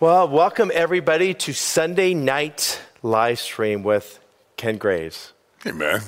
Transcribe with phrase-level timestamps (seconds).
[0.00, 4.18] Well, welcome everybody to Sunday night live stream with
[4.56, 5.34] Ken Graves.
[5.62, 6.00] Hey, man.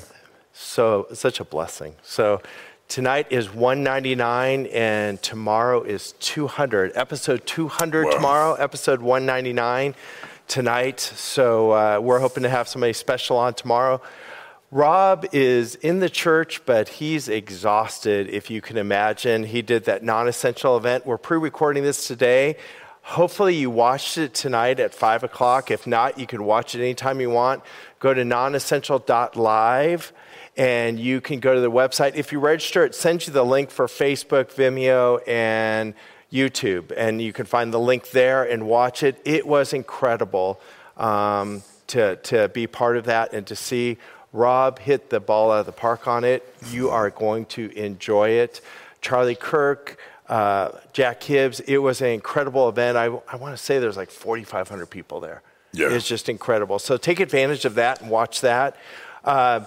[0.55, 1.97] So, such a blessing.
[2.03, 2.41] So,
[2.89, 6.93] tonight is 199 and tomorrow is 200.
[6.95, 8.11] Episode 200 Wow.
[8.13, 9.95] tomorrow, episode 199
[10.49, 10.99] tonight.
[11.01, 14.01] So, uh, we're hoping to have somebody special on tomorrow.
[14.71, 19.45] Rob is in the church, but he's exhausted, if you can imagine.
[19.45, 21.05] He did that non essential event.
[21.05, 22.57] We're pre recording this today.
[23.03, 25.71] Hopefully, you watched it tonight at 5 o'clock.
[25.71, 27.63] If not, you can watch it anytime you want.
[27.99, 30.13] Go to nonessential.live
[30.57, 32.15] and you can go to the website.
[32.15, 35.95] If you register, it sends you the link for Facebook, Vimeo, and
[36.33, 36.93] YouTube.
[36.97, 39.21] And you can find the link there and watch it.
[39.25, 40.61] It was incredible
[40.97, 43.99] um, to, to be part of that and to see
[44.33, 46.55] Rob hit the ball out of the park on it.
[46.71, 48.61] You are going to enjoy it.
[49.01, 49.99] Charlie Kirk,
[50.29, 52.97] uh, Jack Hibbs, it was an incredible event.
[52.97, 55.43] I, I want to say there's like 4,500 people there.
[55.73, 55.89] Yeah.
[55.91, 56.79] It's just incredible.
[56.79, 58.77] So take advantage of that and watch that.
[59.25, 59.65] Uh,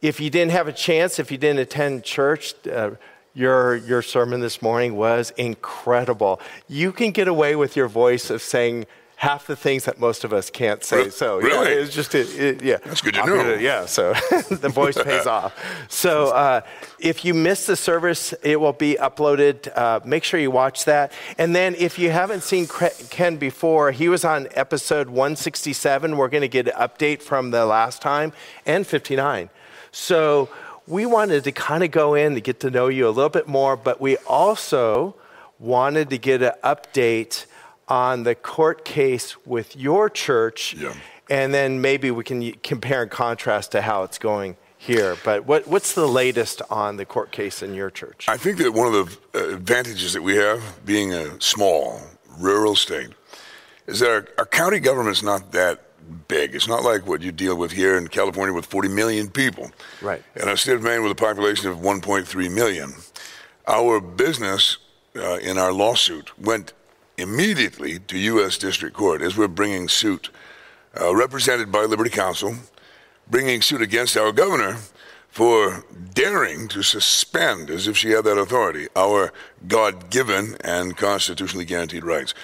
[0.00, 2.92] if you didn't have a chance, if you didn't attend church, uh,
[3.34, 6.40] your, your sermon this morning was incredible.
[6.68, 8.86] You can get away with your voice of saying
[9.20, 11.10] half the things that most of us can't say.
[11.10, 11.74] So really?
[11.74, 12.78] yeah, it's just it, it- yeah.
[12.86, 13.36] That's good to I'm know.
[13.36, 14.14] gonna- yeah, so
[14.50, 15.52] the voice pays off.
[15.90, 16.62] So uh,
[16.98, 19.70] if you miss the service, it will be uploaded.
[19.76, 21.12] Uh, make sure you watch that.
[21.36, 22.66] And then if you haven't seen
[23.10, 26.16] Ken before, he was on episode 167.
[26.16, 28.32] We're going to get an update from the last time
[28.64, 29.50] and 59.
[29.92, 30.48] So
[30.86, 33.46] we wanted to kind of go in to get to know you a little bit
[33.46, 35.14] more, but we also
[35.58, 37.44] wanted to get an update
[37.90, 40.74] on the court case with your church.
[40.74, 40.94] Yeah.
[41.28, 45.16] And then maybe we can compare and contrast to how it's going here.
[45.24, 48.26] But what, what's the latest on the court case in your church?
[48.28, 52.00] I think that one of the uh, advantages that we have, being a small
[52.38, 53.10] rural state,
[53.86, 55.82] is that our, our county government's not that
[56.28, 56.54] big.
[56.54, 59.70] It's not like what you deal with here in California with 40 million people.
[60.00, 60.22] Right.
[60.34, 62.94] And a state of Maine with a population of 1.3 million.
[63.68, 64.78] Our business
[65.14, 66.72] uh, in our lawsuit went
[67.20, 68.58] immediately to U.S.
[68.58, 70.30] District Court as we're bringing suit,
[71.00, 72.54] uh, represented by Liberty Counsel,
[73.28, 74.78] bringing suit against our governor
[75.28, 79.32] for daring to suspend, as if she had that authority, our
[79.68, 82.34] God given and constitutionally guaranteed rights.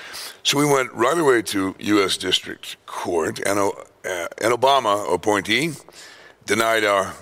[0.45, 2.17] So we went right away to U.S.
[2.17, 3.71] District Court, and uh,
[4.05, 5.73] an Obama appointee
[6.45, 7.15] denied our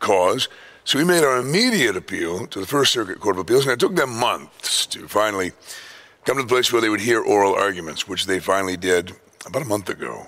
[0.00, 0.48] cause.
[0.84, 3.80] So we made our immediate appeal to the First Circuit Court of Appeals, and it
[3.80, 5.52] took them months to finally
[6.26, 9.12] come to the place where they would hear oral arguments, which they finally did
[9.46, 10.26] about a month ago.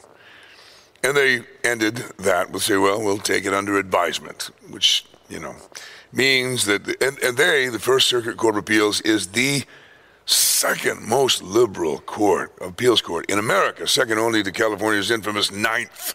[1.02, 5.54] And they ended that with say, well, we'll take it under advisement, which, you know,
[6.12, 9.64] means that, the, and, and they, the First Circuit Court of Appeals, is the
[10.24, 16.14] second most liberal court, appeals court in America, second only to California's infamous Ninth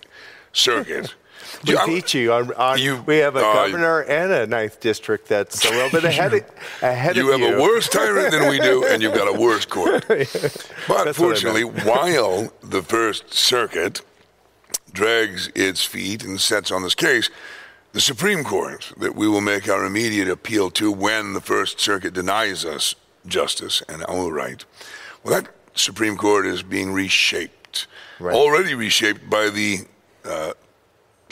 [0.54, 1.14] Circuit.
[1.66, 5.28] we beat you on, on You- we have a uh, governor and a ninth district
[5.28, 6.42] that's a little bit ahead of,
[6.81, 7.58] ahead You of have you.
[7.58, 10.06] a worse tyrant than we do, and you've got a worse court.
[10.09, 14.02] But what I fortunately, while the First Circuit
[14.92, 17.30] drags its feet and sets on this case,
[17.94, 22.14] the Supreme Court, that we will make our immediate appeal to when the First Circuit
[22.14, 24.66] denies us justice and our right,
[25.24, 27.88] well, that Supreme Court is being reshaped.
[28.20, 28.36] Right.
[28.36, 29.80] Already reshaped by the
[30.25, 30.54] uh,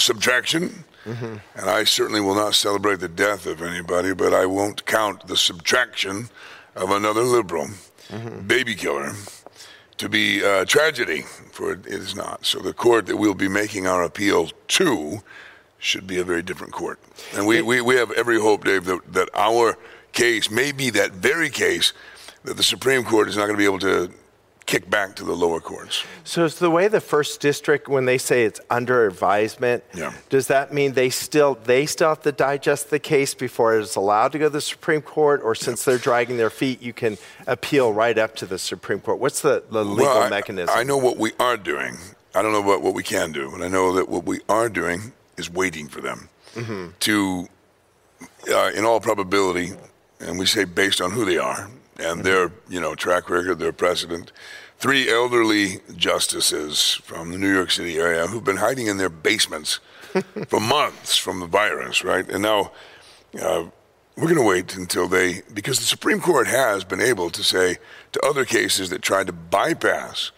[0.01, 0.83] subtraction.
[1.05, 1.37] Mm-hmm.
[1.55, 5.37] And I certainly will not celebrate the death of anybody, but I won't count the
[5.37, 6.29] subtraction
[6.75, 7.69] of another liberal
[8.11, 8.45] Mm-hmm.
[8.45, 9.13] baby killer
[9.97, 11.21] to be a tragedy,
[11.53, 12.45] for it is not.
[12.45, 15.21] So the court that we'll be making our appeal to
[15.79, 16.99] should be a very different court.
[17.33, 19.77] And we, we, we have every hope, Dave, that, that our
[20.11, 21.93] case may be that very case
[22.43, 24.11] that the Supreme Court is not going to be able to
[24.65, 26.05] kick back to the lower courts.
[26.23, 30.13] So it's the way the first district, when they say it's under advisement, Yeah.
[30.29, 34.31] does that mean they still they still have to digest the case before it's allowed
[34.33, 37.17] to go to the Supreme Court, or since they're dragging their feet, you can
[37.47, 39.19] appeal right up to the Supreme Court?
[39.19, 40.73] What's the, the legal Well, I- mechanism?
[40.77, 41.97] I know what we are doing.
[42.33, 44.69] I don't know about what we can do, but I know that what we are
[44.69, 46.87] doing is waiting for them Mm-hmm.
[47.01, 47.47] to,
[48.53, 49.71] uh, in all probability,
[50.19, 51.69] and we say based on who they are.
[52.01, 54.31] And their, you know, track record, their precedent.
[54.77, 59.79] Three elderly justices from the New York City area who've been hiding in their basements
[60.47, 62.27] for months from the virus, right?
[62.27, 62.71] And now
[63.39, 63.65] uh,
[64.17, 67.77] we're going to wait until they, because the Supreme Court has been able to say
[68.11, 70.31] to other cases that tried to bypass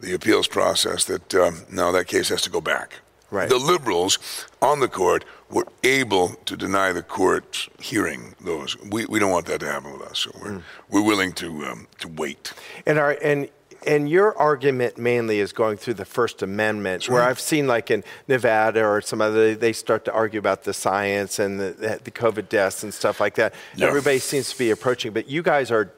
[0.00, 3.00] the appeals process that um, no, that case has to go back.
[3.30, 3.48] Right.
[3.48, 4.18] The liberals
[4.62, 8.78] on the court were able to deny the court hearing those.
[8.80, 11.88] We, we don't want that to happen with us, so we're, we're willing to um,
[11.98, 12.54] to wait.
[12.86, 13.50] And are and
[13.86, 17.22] and your argument mainly is going through the First Amendment, where.
[17.22, 21.38] I've seen like in Nevada or some other, they start to argue about the science
[21.38, 23.54] and the, the COVID deaths and stuff like that.
[23.76, 23.86] Yeah.
[23.86, 25.92] Everybody seems to be approaching, but you guys are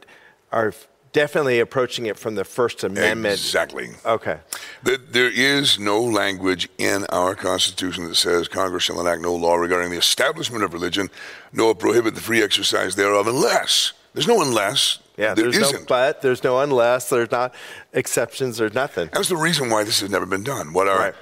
[0.53, 0.75] are
[1.12, 3.34] definitely approaching it from the First Amendment.
[3.34, 3.90] Exactly.
[4.04, 4.38] Okay.
[4.82, 9.90] There is no language in our Constitution that says Congress shall enact no law regarding
[9.90, 11.10] the establishment of religion,
[11.52, 14.98] nor prohibit the free exercise thereof, unless there's no unless.
[15.16, 15.88] Yeah, there there's no isn't.
[15.88, 17.54] but, there's no unless, there's not
[17.92, 19.10] exceptions, there's nothing.
[19.12, 20.72] That's the reason why this has never been done.
[20.72, 21.14] What our Right.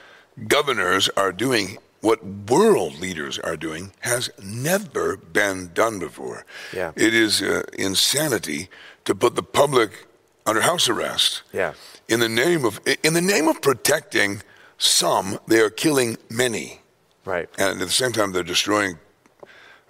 [0.46, 6.46] governors are doing, what world leaders are doing, has never been done before.
[6.72, 6.92] Yeah.
[6.94, 8.68] It is uh, insanity
[9.08, 10.06] to put the public
[10.44, 11.42] under house arrest.
[11.52, 11.72] Yeah.
[12.08, 14.42] In the name of in the name of protecting
[14.76, 16.80] some, they are killing many,
[17.24, 17.48] Right.
[17.58, 18.98] and at the same time, they're destroying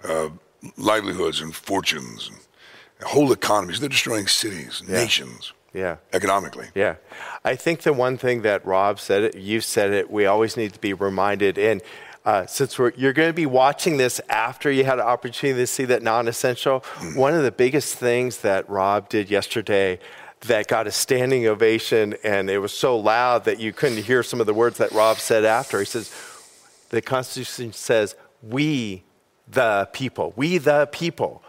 [0.03, 0.29] uh,
[0.77, 3.79] livelihoods and fortunes, and whole economies.
[3.81, 5.97] They're destroying cities, nations, Yeah.
[6.13, 6.69] economically.
[6.73, 6.95] Yeah.
[7.43, 10.71] I think the one thing that Rob said it, you said it, we always need
[10.73, 11.57] to be reminded.
[11.57, 11.81] And
[12.25, 15.67] uh, since we're, you're going to be watching this after you had an opportunity to
[15.67, 16.81] see that non essential,
[17.15, 19.99] one of the biggest things that Rob did yesterday
[20.41, 24.39] that got a standing ovation, and it was so loud that you couldn't hear some
[24.39, 25.79] of the words that Rob said after.
[25.79, 26.13] He says,
[26.89, 29.03] The Constitution says, we
[29.47, 31.43] the people, we the people.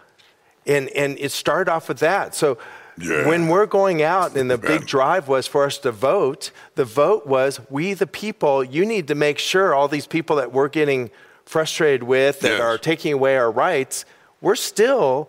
[0.66, 2.34] And, and it started off with that.
[2.34, 2.58] So
[3.00, 3.26] Yeah.
[3.26, 7.26] when we're going out and the big drive was for us to vote, the vote
[7.26, 11.10] was we the people, you need to make sure all these people that we're getting
[11.44, 12.60] frustrated with that Yes.
[12.60, 14.04] are taking away our rights,
[14.40, 15.28] we're still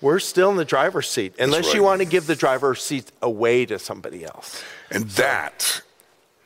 [0.00, 3.64] we're still in the driver's seat unless you want to give the driver's seat away
[3.66, 4.60] to somebody else.
[4.90, 5.80] And that,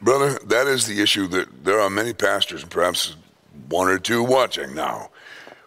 [0.03, 3.17] brother, that is the issue that there are many pastors, and perhaps
[3.71, 5.09] one or two watching now,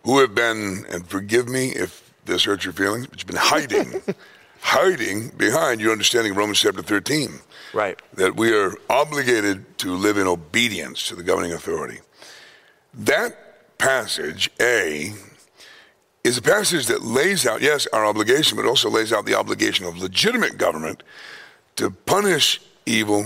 [0.06, 4.02] who have been, and forgive me if this hurts your feelings, but you've been hiding,
[4.62, 7.40] hiding behind your understanding of Romans chapter 13.
[7.74, 8.00] Right.
[8.14, 12.00] That we are obligated to live in obedience to the governing authority.
[12.94, 15.14] That passage, A,
[16.24, 19.86] is a passage that lays out, yes, our obligation, but also lays out the obligation
[19.86, 21.04] of legitimate government
[21.78, 23.26] to punish evil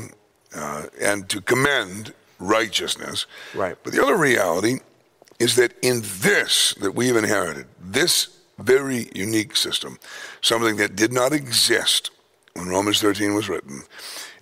[0.55, 3.25] uh, and to commend righteousness.
[3.55, 3.75] Right.
[3.83, 4.79] But the other reality
[5.39, 9.97] is that in this that we've inherited, this very unique system,
[10.41, 12.11] something that did not exist
[12.53, 13.81] when Romans 13 was written,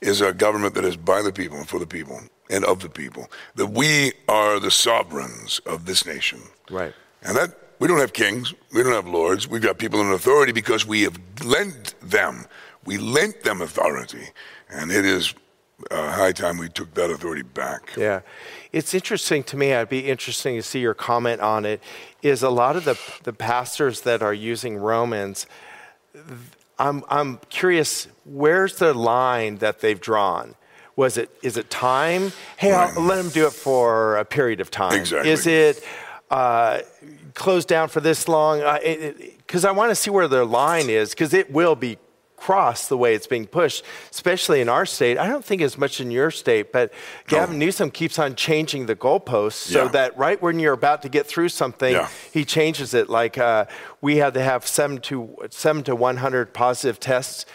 [0.01, 2.19] is a government that is by the people and for the people
[2.49, 3.31] and of the people.
[3.55, 6.41] That we are the sovereigns of this nation.
[6.69, 6.93] Right.
[7.23, 9.47] And that we don't have kings, we don't have lords.
[9.47, 12.45] We've got people in authority because we have lent them,
[12.85, 14.27] we lent them authority,
[14.69, 15.33] and it is
[15.89, 17.93] uh, high time we took that authority back.
[17.97, 18.21] Yeah.
[18.71, 21.81] It's interesting to me, I'd be interesting to see your comment on it,
[22.21, 25.47] is a lot of the, the pastors that are using Romans,
[26.77, 30.55] I'm, I'm curious, where's the line that they've drawn?
[30.95, 32.33] Was it, is it time?
[32.57, 34.99] Hey, I'll let them do it for a period of time.
[34.99, 35.31] Exactly.
[35.31, 35.83] Is it
[36.29, 36.79] uh,
[37.33, 38.59] closed down for this long?
[39.37, 41.97] Because I want to see where their line is, because it will be
[42.47, 45.17] the way it's being pushed, especially in our state.
[45.17, 46.91] I don't think as much in your state, but
[47.27, 49.89] Gavin Newsom keeps on changing the goalposts so Yeah.
[49.89, 52.07] that right when you're about to get through something, Yeah.
[52.33, 53.09] he changes it.
[53.09, 53.65] Like uh,
[54.01, 57.45] we had to have seven to seven to 100 positive tests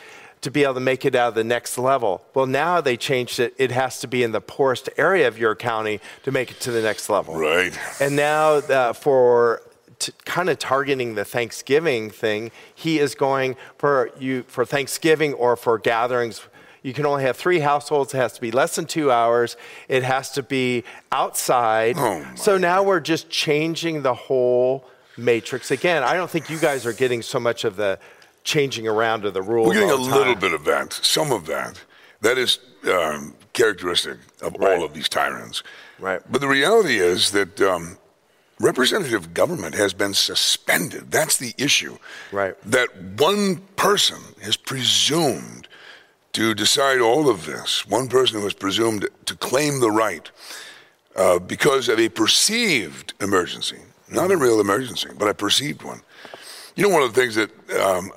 [0.43, 2.23] to be able to make it out of the next level.
[2.35, 3.55] Well, now they changed it.
[3.59, 6.71] It has to be in the poorest area of your county to make it to
[6.71, 7.35] the next level.
[7.35, 7.77] Right.
[8.01, 9.63] And now uh, for
[9.99, 15.57] t- kind of targeting the Thanksgiving thing, he is going for you for Thanksgiving or
[15.57, 16.43] for gatherings.
[16.83, 18.15] You can only have three households.
[18.15, 19.57] It has to be less than two hours.
[19.89, 21.97] It has to be outside.
[21.99, 24.85] Oh, so now we're just changing the whole
[25.17, 26.03] matrix again.
[26.05, 27.99] I don't think you guys are getting so much of the
[28.45, 29.69] changing around of the rules.
[29.69, 31.83] We're getting a the little bit of that, some of that.
[32.21, 34.79] That is um, characteristic of Right.
[34.79, 35.63] all of these tyrants.
[35.99, 36.21] Right.
[36.31, 37.99] But the reality is that um,
[38.61, 41.11] representative government has been suspended.
[41.11, 41.99] That's the issue.
[42.33, 42.55] Right.
[42.63, 45.69] That one person is presumed
[46.33, 47.87] to decide all of this.
[47.87, 50.31] One person who is presumed to claim the right
[51.17, 53.79] uh, because of a perceived emergency,
[54.11, 56.03] not a real emergency, but a perceived one.
[56.75, 58.13] You know, one of the things that um,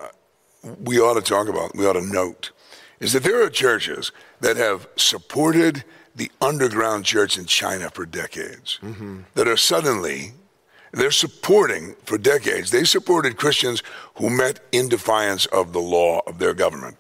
[0.84, 2.52] we ought to talk about, we ought to note,
[3.00, 5.86] is that there are churches that have supported
[6.20, 9.22] the underground church in China for decades, mm-hmm.
[9.36, 10.34] that are suddenly,
[10.92, 13.82] they're supporting for decades, they supported Christians
[14.16, 16.98] who met in defiance of the law of their government.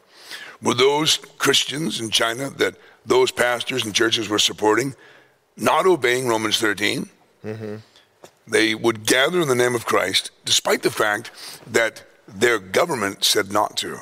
[0.62, 4.96] Were those Christians in China that those pastors and churches were supporting
[5.58, 7.10] not obeying Romans 13?
[7.46, 7.76] Mm-hmm.
[8.48, 11.32] They would gather in the name of Christ, despite the fact
[11.68, 14.00] that their government said not to.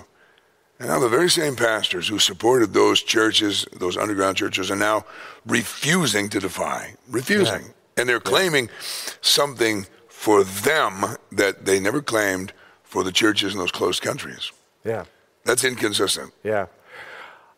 [0.79, 5.05] And now the very same pastors who supported those churches, those underground churches, are now
[5.45, 7.63] refusing to defy, refusing.
[7.63, 7.71] Yeah.
[7.97, 8.73] And they're claiming yeah.
[9.21, 12.53] something for them that they never claimed
[12.83, 14.51] for the churches in those closed countries.
[14.83, 15.05] Yeah.
[15.45, 16.33] That's inconsistent.
[16.43, 16.67] Yeah.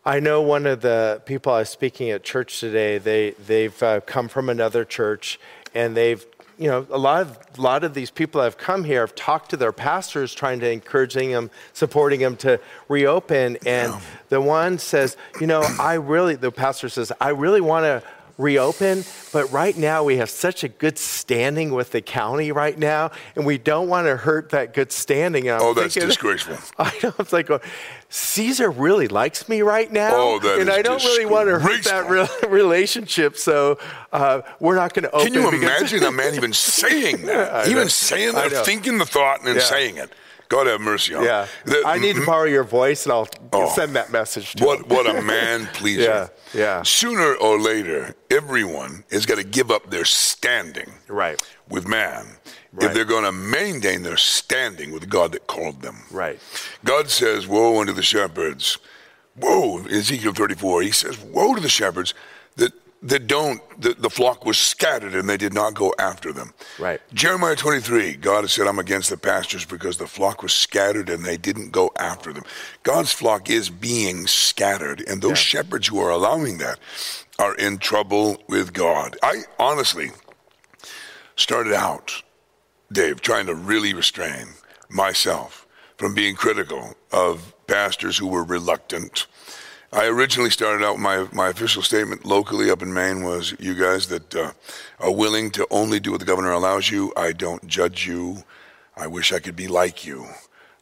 [0.04, 4.00] I know one of the people I was speaking at church today, they, they've uh,
[4.00, 5.38] come from another church
[5.74, 6.24] and they've
[6.60, 9.14] you know, a lot of a lot of these people that have come here have
[9.14, 13.56] talked to their pastors, trying to encouraging them, supporting them to reopen.
[13.64, 14.00] And yeah.
[14.28, 18.02] the one says, you know, I really, the pastor says, I really want to
[18.40, 23.10] reopen, but right now we have such a good standing with the county right now,
[23.36, 25.48] and we don't want to hurt that good standing.
[25.48, 26.56] oh, that's thinking, disgraceful.
[26.78, 27.14] I know.
[27.18, 27.50] It's like,
[28.08, 31.84] Caesar really likes me right now, oh, that and I don't really want to hurt
[31.84, 33.36] that re- relationship.
[33.36, 33.78] So
[34.12, 35.32] uh, we're not going to open.
[35.32, 37.68] Can you imagine a man even saying that?
[37.68, 39.62] even saying that, thinking the thought and then yeah.
[39.62, 40.10] saying it.
[40.50, 41.46] God have mercy on Yeah.
[41.64, 44.80] The, I need to borrow your voice and I'll oh, send that message to what,
[44.80, 44.88] him.
[44.88, 46.02] What a man pleaser.
[46.02, 46.82] yeah, yeah.
[46.82, 51.40] Sooner or later, everyone is going to give up their standing right.
[51.68, 52.26] with man
[52.72, 52.88] right.
[52.88, 56.02] if they're going to maintain their standing with God that called them.
[56.10, 56.40] Right.
[56.84, 58.78] God says, Woe unto the shepherds.
[59.36, 62.12] Woe, Ezekiel 34, he says, Woe to the shepherds
[63.02, 66.52] that don't, the, the flock was scattered and they did not go after them.
[66.78, 67.00] Right.
[67.14, 71.24] Jeremiah 23, God has said, I'm against the pastures because the flock was scattered and
[71.24, 72.44] they didn't go after them.
[72.82, 75.62] God's flock is being scattered, and those yeah.
[75.62, 76.78] shepherds who are allowing that
[77.38, 79.16] are in trouble with God.
[79.22, 80.10] I honestly
[81.36, 82.22] started out,
[82.92, 84.48] Dave, trying to really restrain
[84.90, 85.66] myself
[85.96, 89.26] from being critical of pastors who were reluctant
[89.92, 94.06] I originally started out my my official statement locally up in Maine was you guys
[94.06, 94.52] that uh,
[95.00, 97.12] are willing to only do what the governor allows you.
[97.16, 98.44] I don't judge you.
[98.96, 100.26] I wish I could be like you,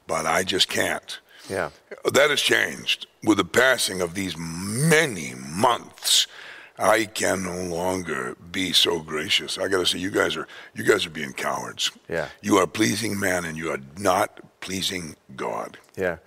[0.06, 1.20] but I just can't.
[1.48, 1.70] Yeah.
[2.04, 6.26] That has changed with the passing of these many months.
[6.78, 9.58] I can no longer be so gracious.
[9.58, 11.90] I got to say, you guys are you guys are being cowards.
[12.08, 12.28] Yeah.
[12.42, 15.78] You are pleasing man, and you are not pleasing God.
[15.96, 16.18] Yeah.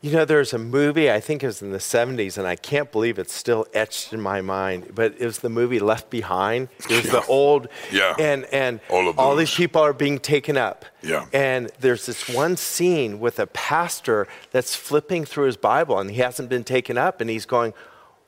[0.00, 2.92] You know, there's a movie, I think it was in the 70s, and I can't
[2.92, 6.68] believe it's still etched in my mind, but it was the movie Left Behind.
[6.88, 7.12] It was yeah.
[7.12, 8.14] the old, yeah.
[8.16, 10.84] and, and all, all these people are being taken up.
[11.02, 11.26] Yeah.
[11.32, 16.18] And there's this one scene with a pastor that's flipping through his Bible, and he
[16.18, 17.74] hasn't been taken up, and he's going,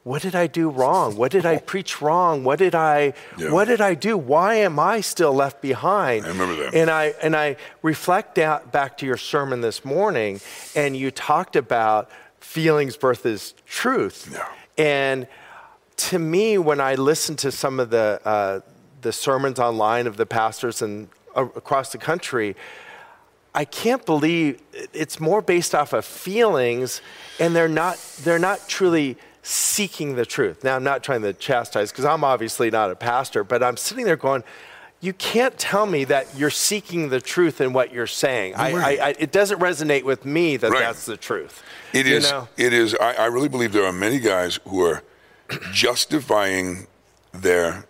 [0.02, 1.16] what did I do wrong?
[1.16, 2.42] What did I preach wrong?
[2.42, 3.50] What did I yeah.
[3.50, 4.16] what did I do?
[4.16, 6.24] Why am I still left behind?
[6.24, 6.74] I remember that.
[6.74, 10.40] And I and I reflect out back to your sermon this morning,
[10.74, 14.30] and you talked about feelings versus truth.
[14.32, 14.48] Yeah.
[14.78, 15.26] And
[15.96, 18.60] to me, when I listen to some of the uh,
[19.02, 22.56] the sermons online of the pastors and uh, across the country,
[23.54, 24.62] I can't believe
[24.94, 27.02] it's more based off of feelings,
[27.38, 30.64] and they're not they're not truly seeking the truth.
[30.64, 34.04] Now, I'm not trying to chastise because I'm obviously not a pastor, but I'm sitting
[34.04, 34.44] there going,
[35.00, 38.54] you can't tell me that you're seeking the truth in what you're saying.
[38.54, 40.80] I, I, I, it doesn't resonate with me that right.
[40.80, 41.62] that's the truth.
[41.94, 42.30] It is.
[42.30, 42.48] Know?
[42.58, 42.94] It is.
[42.94, 45.02] I, really believe there are many guys who are
[45.72, 46.86] justifying
[47.32, 47.86] their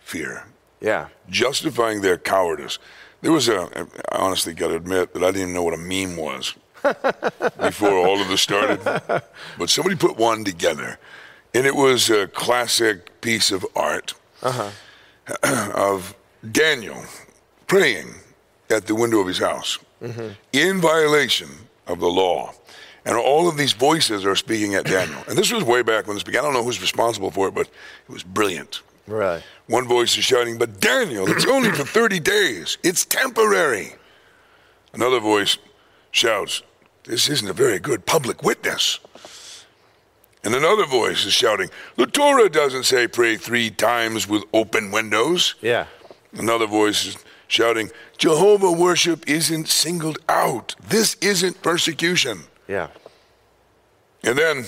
[0.00, 0.46] fear.
[0.80, 1.08] Yeah.
[1.30, 2.78] Justifying their cowardice.
[3.22, 3.86] There was a.
[4.10, 6.54] I honestly got to admit that I didn't even know what a meme was
[7.60, 8.80] before all of this started.
[9.58, 10.98] But somebody put one together,
[11.54, 14.70] and it was a classic piece of art uh-huh.
[15.74, 16.14] of
[16.50, 17.04] Daniel
[17.66, 18.08] praying
[18.70, 20.30] at the window of his house mm-hmm.
[20.52, 21.48] in violation
[21.86, 22.52] of the law.
[23.04, 25.22] And all of these voices are speaking at Daniel.
[25.28, 26.42] And this was way back when this began.
[26.42, 28.82] I don't know who's responsible for it, but it was brilliant.
[29.06, 29.42] Right.
[29.66, 32.78] One voice is shouting, But Daniel, it's only for 30 days.
[32.84, 33.94] It's temporary.
[34.92, 35.58] Another voice
[36.12, 36.62] shouts,
[37.04, 39.00] this isn't a very good public witness.
[40.44, 45.54] And another voice is shouting, The Torah doesn't say pray three times with open windows.
[45.60, 45.86] Yeah.
[46.32, 47.16] Another voice is
[47.46, 50.74] shouting, Jehovah worship isn't singled out.
[50.82, 52.40] This isn't persecution.
[52.66, 52.88] Yeah.
[54.24, 54.64] And then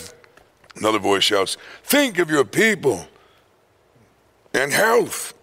[0.76, 3.06] another voice shouts, Think of your people
[4.52, 5.34] and health.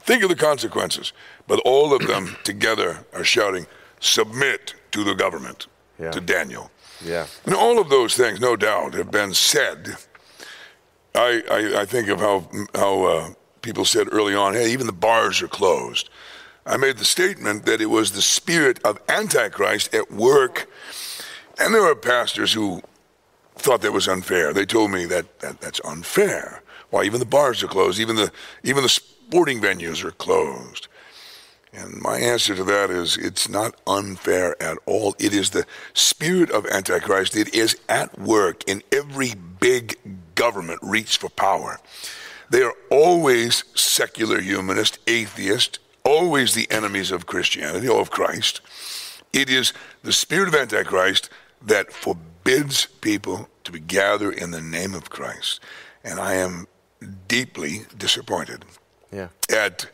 [0.00, 1.12] Think of the consequences.
[1.46, 3.66] But all of them together are shouting,
[4.00, 5.68] Submit to the government
[6.02, 6.10] yeah.
[6.10, 6.70] to Daniel.
[7.04, 7.26] Yeah.
[7.46, 9.96] And all of those things, no doubt, have been said.
[11.14, 13.30] I, I, I think of how, how uh,
[13.60, 16.10] people said early on, hey, even the bars are closed.
[16.64, 20.68] I made the statement that it was the spirit of Antichrist at work.
[21.58, 22.82] And there were pastors who
[23.56, 24.52] thought that was unfair.
[24.52, 26.62] They told me that, that that's unfair.
[26.90, 28.30] Why, even the bars are closed, even the,
[28.62, 30.88] even the sporting venues are closed.
[31.72, 35.14] And my answer to that is it's not unfair at all.
[35.18, 35.64] It is the
[35.94, 37.34] spirit of Antichrist.
[37.34, 39.96] It is at work in every big
[40.34, 41.78] government reach for power.
[42.50, 48.60] They are always secular humanist, atheist, always the enemies of Christianity or of Christ.
[49.32, 51.30] It is the spirit of Antichrist
[51.62, 55.60] that forbids people to gather in the name of Christ.
[56.04, 56.66] And I am
[57.28, 58.66] deeply disappointed
[59.10, 59.28] Yeah.
[59.48, 59.86] at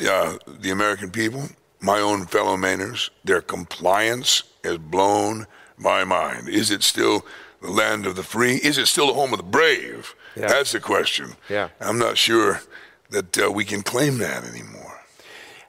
[0.00, 1.48] uh, the American people,
[1.80, 5.46] my own fellow Mainers, their compliance has blown
[5.76, 6.48] my mind.
[6.48, 7.26] Is it still
[7.60, 8.56] the land of the free?
[8.56, 10.14] Is it still the home of the brave?
[10.36, 10.48] Yeah.
[10.48, 11.36] That's the question.
[11.48, 11.68] Yeah.
[11.80, 12.62] I'm not sure
[13.10, 15.00] that uh, we can claim that anymore.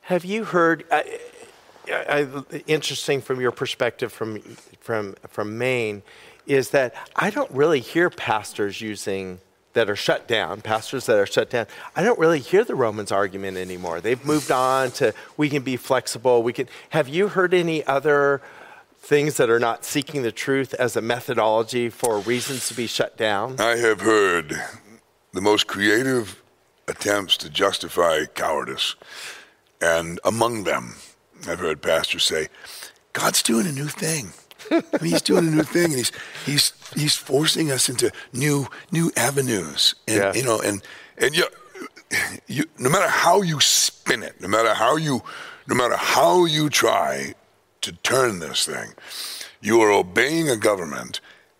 [0.03, 0.85] Have you heard?
[0.91, 1.19] I,
[1.87, 2.27] I,
[2.67, 4.39] interesting from your perspective from
[4.79, 6.03] from from Maine,
[6.45, 9.39] is that I don't really hear pastors using
[9.73, 11.67] that are shut down, pastors that are shut down.
[11.95, 14.01] I don't really hear the Romans argument anymore.
[14.01, 16.43] They've moved on to we can be flexible.
[16.43, 16.67] We can.
[16.89, 18.41] Have you heard any other?
[19.05, 23.17] Things that are not seeking the truth as a methodology for reasons to be shut
[23.17, 23.59] down?
[23.59, 24.55] I have heard
[25.33, 26.41] the most creative
[26.87, 28.95] attempts to justify cowardice,
[29.81, 30.95] and among them,
[31.45, 32.47] I've heard pastors say,
[33.11, 34.31] "God's doing a new thing."
[34.73, 36.11] I mean, he's doing a new thing, and he's
[36.45, 40.33] he's he's forcing us into new new avenues, and Yeah.
[40.33, 40.81] you know, and
[41.17, 41.45] and you,
[42.47, 45.21] you, no matter how you spin it, no matter how you,
[45.67, 47.33] no matter how you try
[47.81, 48.93] to turn this thing,
[49.61, 51.19] you are obeying a government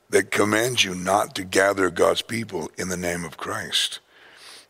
[0.10, 4.00] that commands you not to gather God's people in the name of Christ.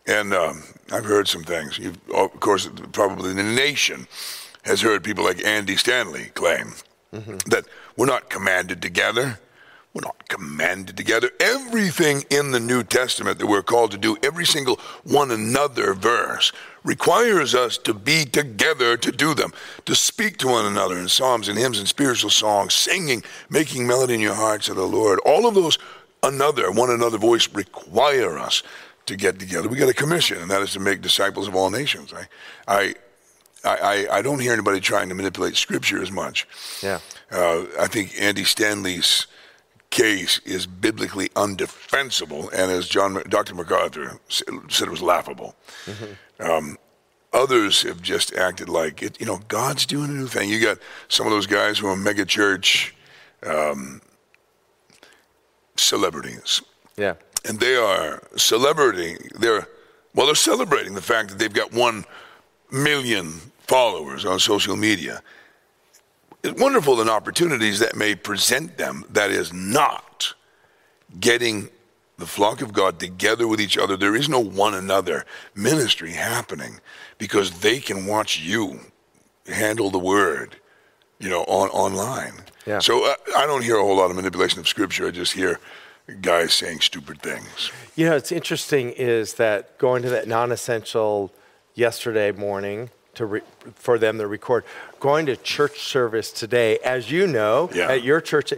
[0.06, 1.78] And um, I've heard some things.
[1.78, 4.08] You've, of course, probably the nation
[4.64, 6.74] has heard people like Andy Stanley claim
[7.12, 9.40] that we're not commanded together.
[9.94, 11.30] We're not commanded together.
[11.40, 16.52] Everything in the New Testament that we're called to do, every single one another verse,
[16.84, 19.54] requires us to be together to do them,
[19.86, 24.16] to speak to one another in psalms and hymns and spiritual songs, singing, making melody
[24.16, 25.20] in your hearts to the Lord.
[25.26, 25.78] All of those
[26.24, 28.64] another, one another voice require us
[29.06, 29.70] to get together.
[29.70, 32.14] We got a commission, and that is to make disciples of all nations.
[32.14, 32.26] I,
[32.68, 32.96] I,
[33.64, 36.48] I, I don't hear anybody trying to manipulate Scripture as much.
[36.82, 37.00] Yeah.
[37.34, 39.28] Uh, I think Andy Stanley's
[39.90, 43.56] case is biblically undefensible, and as John, Dr.
[43.56, 44.48] MacArthur said,
[44.88, 45.56] it was laughable.
[46.40, 46.78] Um,
[47.32, 49.20] others have just acted like it.
[49.20, 50.50] You know, God's doing a new thing.
[50.50, 50.78] You got
[51.10, 52.96] some of those guys who are mega church
[53.46, 54.02] um,
[55.76, 56.62] celebrities
[56.98, 57.16] Yeah.
[57.48, 59.18] and they are celebrating.
[59.40, 59.68] They're
[60.16, 62.06] well, they're celebrating the fact that they've got one
[62.72, 63.34] million
[63.68, 65.24] followers on social media.
[66.44, 69.06] It's wonderful in opportunities that may present them.
[69.10, 70.34] That is not
[71.20, 71.70] getting
[72.18, 73.96] the flock of God together with each other.
[73.96, 75.26] There is no one another
[75.56, 76.80] ministry happening
[77.18, 78.82] because they can watch you
[79.48, 80.58] handle the word,
[81.18, 82.34] you know, on online.
[82.66, 82.80] Yeah.
[82.80, 85.08] So uh, I don't hear a whole lot of manipulation of scripture.
[85.08, 85.60] I just hear
[86.22, 87.72] guys saying stupid things.
[87.96, 91.32] You know, it's interesting is that going to that non-essential
[91.74, 93.42] yesterday morning to re-
[93.76, 94.64] for them to record,
[95.00, 97.90] going to church service today, as you know, Yeah.
[97.92, 98.54] at your church,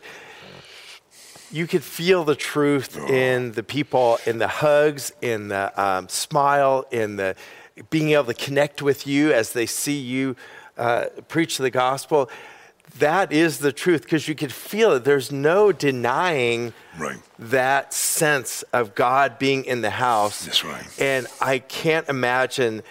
[1.51, 6.85] you could feel the truth in the people, in the hugs, in the um, smile,
[6.91, 7.35] in the
[7.89, 10.35] being able to connect with you as they see you
[10.77, 12.29] uh, preach the gospel.
[12.99, 15.03] That is the truth because you could feel it.
[15.03, 17.17] There's no denying Right.
[17.37, 20.45] that sense of God being in the house.
[20.45, 20.85] That's right.
[21.01, 22.83] And I can't imagine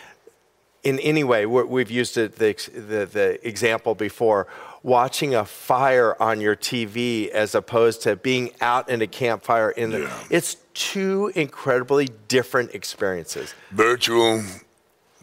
[0.84, 4.46] in any way, we- we've used it, the, the, the example before,
[4.82, 9.90] watching a fire on your TV as opposed to being out in a campfire in
[9.90, 10.00] the.
[10.02, 10.22] Yeah.
[10.30, 13.54] It's two incredibly different experiences.
[13.72, 14.42] Virtual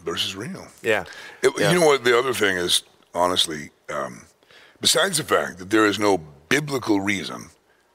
[0.04, 0.67] versus real.
[0.82, 1.04] Yeah.
[1.43, 1.71] It- Yeah.
[1.71, 2.04] You know what?
[2.04, 2.82] The other thing is,
[3.13, 4.24] honestly, um,
[4.82, 6.17] besides the fact that there is no
[6.50, 7.50] biblical reason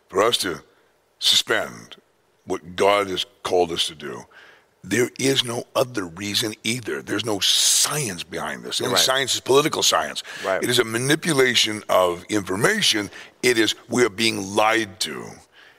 [0.09, 0.63] for us to
[1.19, 1.97] suspend
[2.45, 4.25] what God has called us to do,
[4.87, 7.03] there is no other reason either.
[7.03, 8.79] There's no science behind this.
[8.81, 9.01] And Right.
[9.01, 10.23] science is political science.
[10.45, 10.63] Right.
[10.63, 13.11] It is a manipulation of information.
[13.43, 15.27] It is we are being lied to,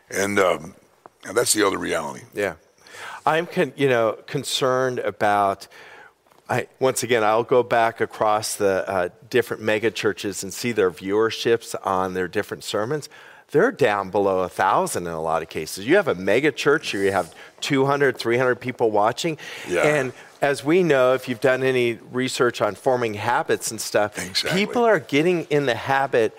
[0.09, 0.75] and, um,
[1.23, 2.25] and that's the other reality.
[2.33, 2.55] Yeah.
[3.25, 5.67] I'm, con, you know, concerned about.
[6.49, 10.89] I, once again, I'll go back across the uh, different mega churches and see their
[10.89, 13.09] viewerships on their different sermons.
[13.51, 15.85] They're down below a thousand in a lot of cases.
[15.87, 19.81] You have a mega church, or you have 200, 300 people watching, Yeah.
[19.83, 24.51] and as we know, if you've done any research on forming habits and stuff, Exactly.
[24.65, 26.37] people are getting in the habit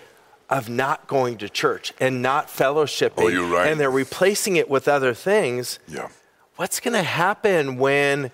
[0.51, 3.69] of not going to church and not fellowshipping, Oh, you're right.
[3.71, 6.09] and they're replacing it with other things Yeah.
[6.57, 8.31] what's going to happen when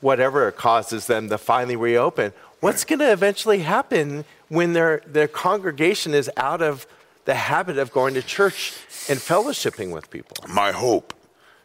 [0.00, 6.12] whatever causes them to finally reopen What's going to eventually happen when their, their congregation
[6.12, 6.86] is out of
[7.24, 8.72] the habit of going to church
[9.08, 10.36] and fellowshipping with people?
[10.48, 11.14] My hope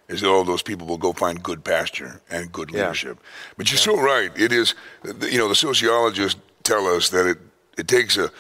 [0.08, 2.82] is that all those people will go find good pasture and good Yeah.
[2.82, 3.18] leadership.
[3.58, 4.32] But you're so right.
[4.36, 4.76] It is,
[5.22, 7.38] you know, the sociologists tell us that it,
[7.78, 8.32] it takes a,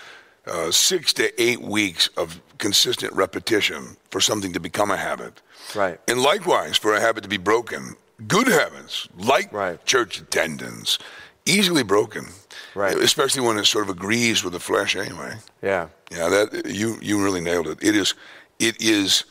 [0.47, 5.41] uh, six to eight weeks of consistent repetition for something to become a habit.
[5.73, 5.99] Right.
[6.08, 7.95] And likewise, for a habit to be broken,
[8.28, 9.84] good habits, like Right.
[9.86, 10.99] church attendance,
[11.47, 12.28] easily broken.
[12.75, 12.95] Right.
[12.97, 15.38] Especially when it sort of agrees with the flesh anyway.
[15.63, 15.88] Yeah.
[16.11, 17.79] Yeah, that you you really nailed it.
[17.81, 18.13] It is
[18.59, 19.25] it is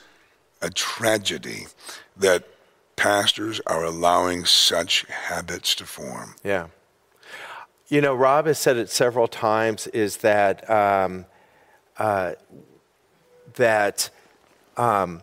[0.61, 1.67] a tragedy
[2.17, 2.45] that
[2.97, 6.35] pastors are allowing such habits to form.
[6.43, 6.69] Yeah.
[7.89, 11.27] You know, Rob has said it several times is that um,
[11.99, 12.33] uh,
[13.55, 14.11] that
[14.77, 15.23] um,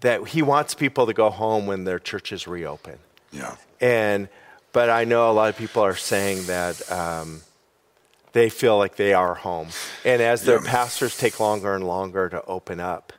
[0.00, 2.98] that he wants people to go home when their churches reopen.
[3.32, 3.56] Yeah.
[3.80, 4.28] And
[4.72, 7.40] but I know a lot of people are saying that um,
[8.32, 9.68] they feel like they are home,
[10.04, 10.70] and as their Yeah.
[10.70, 13.12] pastors take longer and longer to open up,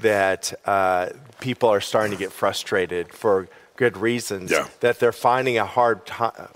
[0.00, 1.08] that uh,
[1.40, 4.50] people are starting to get frustrated for good reasons.
[4.50, 4.66] Yeah.
[4.80, 6.48] That they're finding a hard time.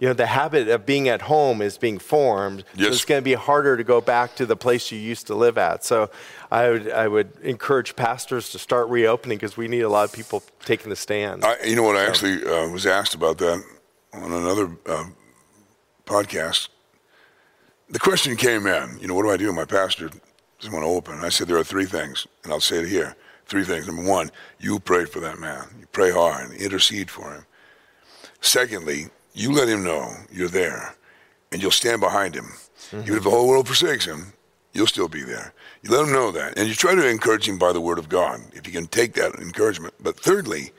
[0.00, 2.62] You know, the habit of being at home is being formed.
[2.78, 5.34] so it's going to be harder to go back to the place you used to
[5.34, 5.84] live at.
[5.84, 6.08] So,
[6.52, 10.12] I would I would encourage pastors to start reopening because we need a lot of
[10.12, 11.44] people taking the stand.
[11.44, 11.96] I, you know what?
[11.96, 13.60] I actually uh, was asked about that
[14.12, 15.04] on another uh,
[16.06, 16.68] podcast.
[17.90, 19.52] The question came in, you know, what do I do?
[19.52, 20.10] My pastor
[20.60, 21.24] doesn't want to open.
[21.24, 23.16] I said there are three things, and I'll say it here.
[23.46, 23.86] Three things.
[23.86, 25.68] Number one, you pray for that man.
[25.80, 27.46] You pray hard, and intercede for him.
[28.42, 30.94] Secondly, you let him know you're there,
[31.50, 32.44] and you'll stand behind him.
[32.90, 33.00] Mm-hmm.
[33.00, 34.34] Even if the whole world forsakes him,
[34.74, 35.54] you'll still be there.
[35.82, 38.10] You let him know that, and you try to encourage him by the word of
[38.10, 39.94] God, if you can take that encouragement.
[39.98, 40.72] But thirdly,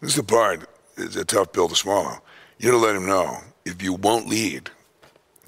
[0.00, 2.18] this is the part it's a tough pill to swallow.
[2.58, 4.70] You got to let him know if you won't lead,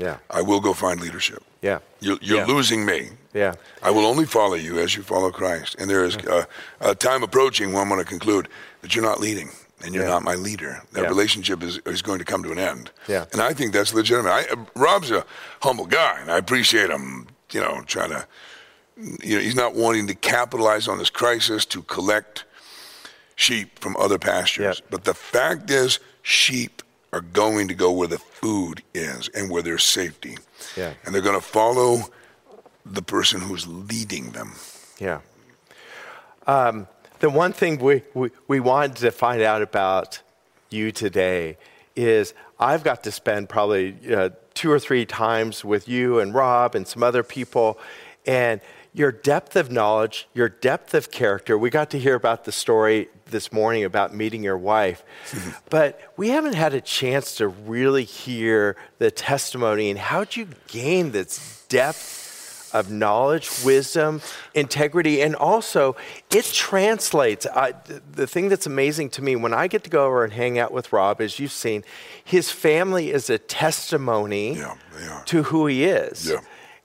[0.00, 1.42] yeah, I will go find leadership.
[1.62, 2.46] yeah, You're, you're Yeah.
[2.54, 3.10] losing me.
[3.34, 3.54] yeah.
[3.82, 5.76] I will only follow you as you follow Christ.
[5.78, 6.44] And there is uh,
[6.80, 8.48] a time approaching when I'm going to conclude
[8.82, 9.50] that you're not leading
[9.84, 10.10] and you're Yeah.
[10.10, 10.82] not my leader.
[10.92, 11.08] That Yeah.
[11.08, 12.90] relationship is, is going to come to an end.
[13.08, 13.26] Yeah.
[13.32, 14.30] And I think that's legitimate.
[14.30, 15.24] I, uh, Rob's a
[15.62, 18.26] humble guy, and I appreciate him, you know, trying to,
[19.22, 22.44] you know, he's not wanting to capitalize on this crisis to collect
[23.36, 24.82] sheep from other pastures.
[24.90, 26.79] But the fact is, sheep
[27.12, 30.38] are going to go where the food is and where there's safety.
[30.76, 30.94] Yeah.
[31.04, 32.02] And they're going to follow
[32.86, 34.52] the person who's leading them.
[34.98, 35.20] Yeah.
[36.46, 36.86] Um,
[37.20, 40.20] the one thing we, we, we wanted to find out about
[40.70, 41.58] you today
[41.96, 46.74] is I've got to spend probably uh, two or three times with you and Rob
[46.74, 47.78] and some other people,
[48.26, 48.60] and
[48.92, 51.56] your depth of knowledge, your depth of character.
[51.56, 55.04] We got to hear about the story this morning about meeting your wife,
[55.70, 61.12] but we haven't had a chance to really hear the testimony and how'd you gain
[61.12, 62.18] this depth
[62.72, 64.20] of knowledge, wisdom,
[64.54, 65.96] integrity, and also
[66.30, 67.46] it translates.
[67.46, 67.74] I,
[68.12, 70.72] the thing that's amazing to me when I get to go over and hang out
[70.72, 71.84] with Rob, as you've seen,
[72.24, 74.76] his family is a testimony Yeah,
[75.26, 76.30] to who he is.
[76.30, 76.40] Yeah.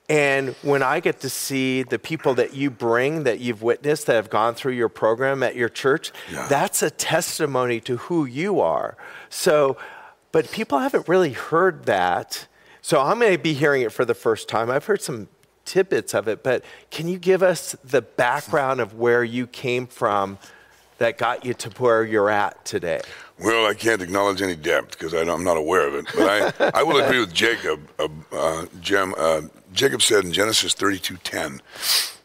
[0.08, 4.14] And when I get to see the people that you bring, that you've witnessed, that
[4.14, 6.46] have gone through your program at your church, Yeah.
[6.48, 8.96] that's a testimony to who you are.
[9.30, 9.76] So,
[10.30, 12.46] but people haven't really heard that.
[12.82, 14.70] So I'm going to be hearing it for the first time.
[14.70, 15.26] I've heard some
[15.64, 20.38] tidbits of it, but can you give us the background of where you came from
[20.98, 23.00] that got you to where you're at today?
[23.40, 26.06] Well, I can't acknowledge any depth because I'm not aware of it.
[26.14, 27.88] But I, I will agree with Jacob.
[27.98, 29.42] Uh, uh, Jim, uh,
[29.76, 31.60] Jacob said in Genesis 32:10,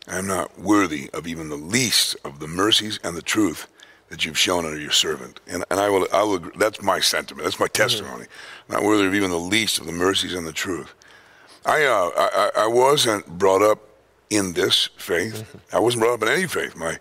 [0.08, 3.68] "I am not worthy of even the least of the mercies and the truth
[4.10, 6.36] that you've shown unto your servant." And, and I will, I will.
[6.36, 7.44] agree- That's my sentiment.
[7.44, 7.84] That's my mm-hmm.
[7.84, 8.26] testimony.
[8.70, 10.94] Not worthy of even the least of the mercies and the truth.
[11.66, 13.80] I, uh, I, I wasn't brought up
[14.30, 15.44] in this faith.
[15.44, 15.76] Mm-hmm.
[15.76, 16.76] I wasn't brought up in any faith.
[16.76, 16.98] My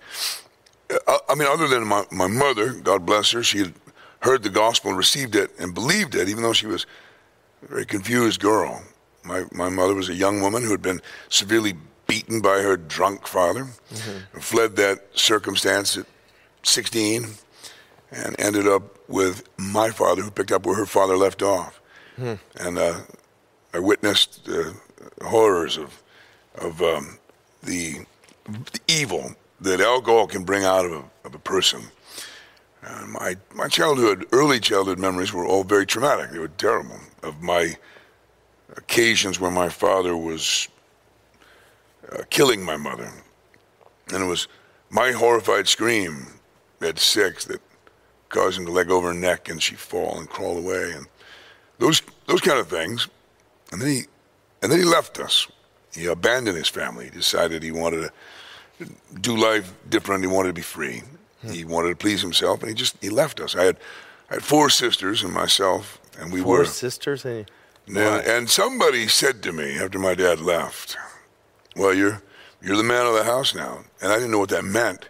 [1.06, 3.74] I I mean, other than my, my mother, God bless her, she had
[4.20, 6.86] heard the gospel and received it and believed it, even though she was
[7.62, 8.82] a very confused girl.
[9.24, 11.74] My, my mother was a young woman who had been severely
[12.06, 13.66] beaten by her drunk father,
[14.40, 16.06] fled that circumstance at
[16.62, 17.26] 16,
[18.10, 21.80] and ended up with my father, who picked up where her father left off.
[22.16, 23.00] And uh,
[23.72, 24.74] I witnessed the
[25.22, 26.02] horrors of,
[26.56, 27.18] of um,
[27.62, 28.04] the
[28.46, 31.82] the evil that alcohol can bring out of a, of a person.
[32.82, 36.30] And my, my childhood, early childhood memories were all very traumatic.
[36.30, 36.98] They were terrible.
[37.22, 37.76] Of my
[38.76, 40.68] occasions where my father was
[42.12, 43.10] uh, killing my mother.
[44.12, 44.48] And it was
[44.90, 46.26] my horrified scream
[46.80, 47.60] at six that
[48.28, 50.92] caused him to leg over her neck and she'd fall and crawl away.
[50.92, 51.06] And
[51.78, 53.08] those, those kind of things.
[53.72, 54.02] And then he,
[54.62, 55.46] and then he left us.
[55.94, 57.06] He abandoned his family.
[57.06, 58.10] He decided he wanted
[58.78, 60.22] to do life different.
[60.22, 61.02] He wanted to be free.
[61.42, 63.56] He wanted to please himself, and he just he left us.
[63.56, 63.76] I had,
[64.30, 66.64] I had four sisters and myself, and we Four were.
[66.66, 67.46] sisters and
[67.96, 70.96] And, and somebody said to me after my dad left,
[71.76, 72.22] "Well, you're
[72.62, 75.08] you're the man of the house now," and I didn't know what that meant,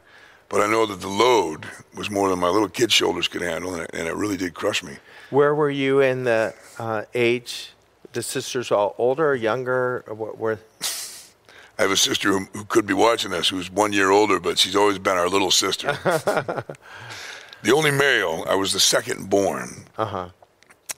[0.48, 3.74] but I know that the load was more than my little kid shoulders could handle,
[3.74, 4.96] and it, and it really did crush me.
[5.30, 7.72] Where were you in the uh, age?
[8.12, 10.04] The sisters all older or younger?
[10.06, 10.58] Or what were
[11.78, 14.58] I have a sister who, who could be watching this, who's one year older, but
[14.58, 15.92] she's always been our little sister.
[17.62, 18.44] the only male.
[18.48, 19.84] I was the second born.
[19.96, 20.28] uh huh.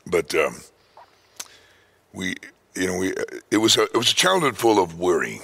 [0.07, 0.57] but um,
[2.12, 2.35] we,
[2.75, 3.14] you know, we
[3.51, 5.40] it was a it was a childhood full of worry.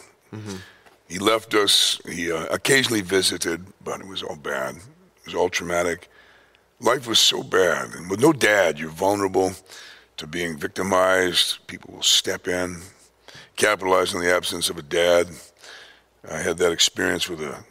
[1.08, 2.00] He left us.
[2.06, 4.76] He uh, occasionally visited, but it was all bad.
[4.76, 6.10] It was all traumatic.
[6.80, 9.52] Life was so bad, and with no dad, you're vulnerable
[10.18, 11.66] to being victimized.
[11.66, 12.82] People will step in,
[13.56, 15.28] capitalize on the absence of a dad.
[16.30, 17.64] I had that experience with a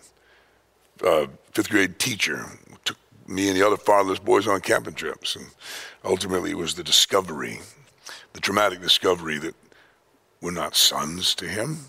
[1.05, 5.35] uh, fifth grade teacher who took me and the other fatherless boys on camping trips,
[5.35, 5.45] and
[6.03, 7.59] ultimately it was the discovery,
[8.37, 9.55] the traumatic discovery that
[10.41, 11.79] we're not sons to him.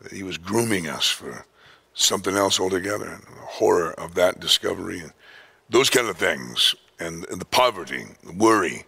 [0.00, 1.44] That he was grooming us for
[1.92, 3.20] something else altogether.
[3.22, 5.12] The horror of that discovery, and
[5.68, 8.84] those kind of things, and, and the poverty, the worry.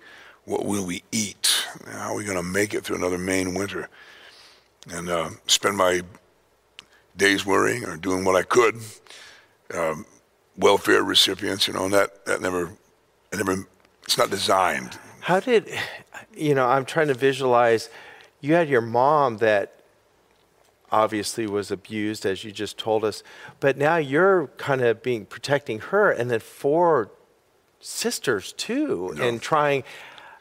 [0.47, 1.67] What will we eat?
[1.87, 3.91] How are we going to make it through another Maine winter?
[4.91, 6.01] And uh, spend my
[7.19, 8.77] days worrying or doing what I could.
[9.75, 10.07] Um,
[10.57, 12.73] welfare recipients, you know, and that that never,
[13.31, 13.67] it never,
[14.05, 14.99] it's not designed.
[15.23, 15.71] How did,
[16.37, 17.89] you know, I'm trying to visualize.
[18.41, 19.73] You had your mom that
[20.91, 23.23] obviously was abused, as you just told us,
[23.61, 27.11] but now you're kind of being protecting her, and then four
[27.81, 29.23] sisters too, No.
[29.29, 29.85] and trying.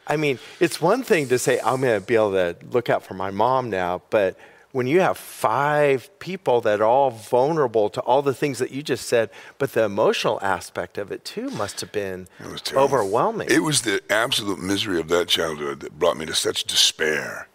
[0.08, 3.04] I mean, it's one thing to say I'm going to be able to look out
[3.04, 4.36] for my mom now, but
[4.72, 8.82] when you have five people that are all vulnerable to all the things that you
[8.82, 13.48] just said, but the emotional aspect of it too must have been It overwhelming.
[13.50, 17.48] It was the absolute misery of that childhood that brought me to such despair,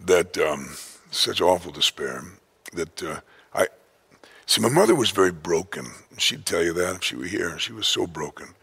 [0.00, 0.76] that um,
[1.10, 2.24] such awful despair
[2.72, 3.20] that uh,
[3.54, 3.68] I
[4.46, 4.62] see.
[4.62, 5.86] My mother was very broken.
[6.16, 7.58] She'd tell you that if she were here.
[7.58, 8.54] She was so broken.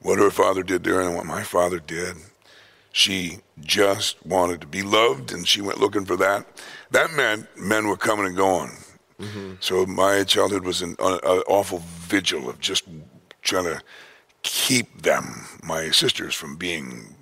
[0.00, 2.16] What her father did to her and what my father did.
[2.94, 6.46] She just wanted to be loved, and she went looking for that.
[6.92, 8.70] That meant men were coming and going.
[9.58, 12.84] So my childhood was an uh, awful vigil of just
[13.42, 13.82] trying to
[14.42, 17.16] keep them, my sisters, from being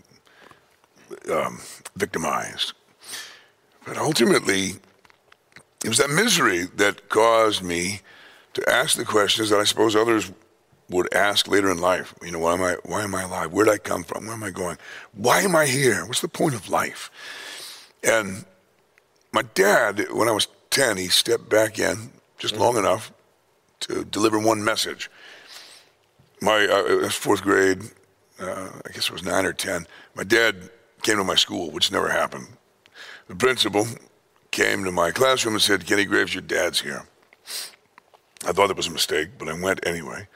[1.30, 1.58] um,
[1.96, 2.74] victimized.
[3.86, 4.74] But ultimately,
[5.82, 8.02] it was that misery that caused me
[8.52, 10.30] to ask the questions that I suppose others
[10.92, 12.14] would ask later in life.
[12.22, 12.76] You know, why am I?
[12.84, 13.52] Why am I alive?
[13.52, 14.26] Where did I come from?
[14.26, 14.78] Where am I going?
[15.12, 16.04] Why am I here?
[16.06, 17.10] What's the point of life?
[18.04, 18.44] And
[19.32, 23.12] my dad, when I was ten, he stepped back in just long enough
[23.80, 25.10] to deliver one message.
[26.40, 27.82] My uh, it was fourth grade,
[28.40, 29.86] uh, I guess it was nine or ten.
[30.14, 30.70] My dad
[31.02, 32.46] came to my school, which never happened.
[33.28, 33.86] The principal
[34.50, 37.04] came to my classroom and said, "Kenny Graves, your dad's here."
[38.44, 40.26] I thought it was a mistake, but I went anyway.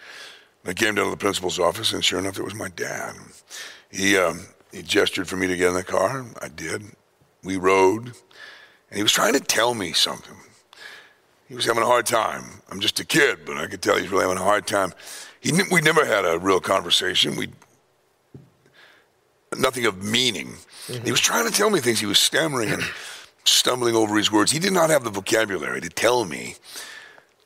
[0.66, 3.14] I came down to the principal's office, and sure enough, it was my dad.
[3.90, 6.26] He um, he gestured for me to get in the car.
[6.42, 6.82] I did.
[7.44, 10.36] We rode, and he was trying to tell me something.
[11.48, 12.62] He was having a hard time.
[12.70, 14.92] I'm just a kid, but I could tell he's really having a hard time.
[15.40, 17.36] He, we never had a real conversation.
[17.36, 17.48] We
[19.56, 20.54] nothing of meaning.
[21.04, 22.00] He was trying to tell me things.
[22.00, 22.82] He was stammering and
[23.44, 24.50] stumbling over his words.
[24.50, 26.56] He did not have the vocabulary to tell me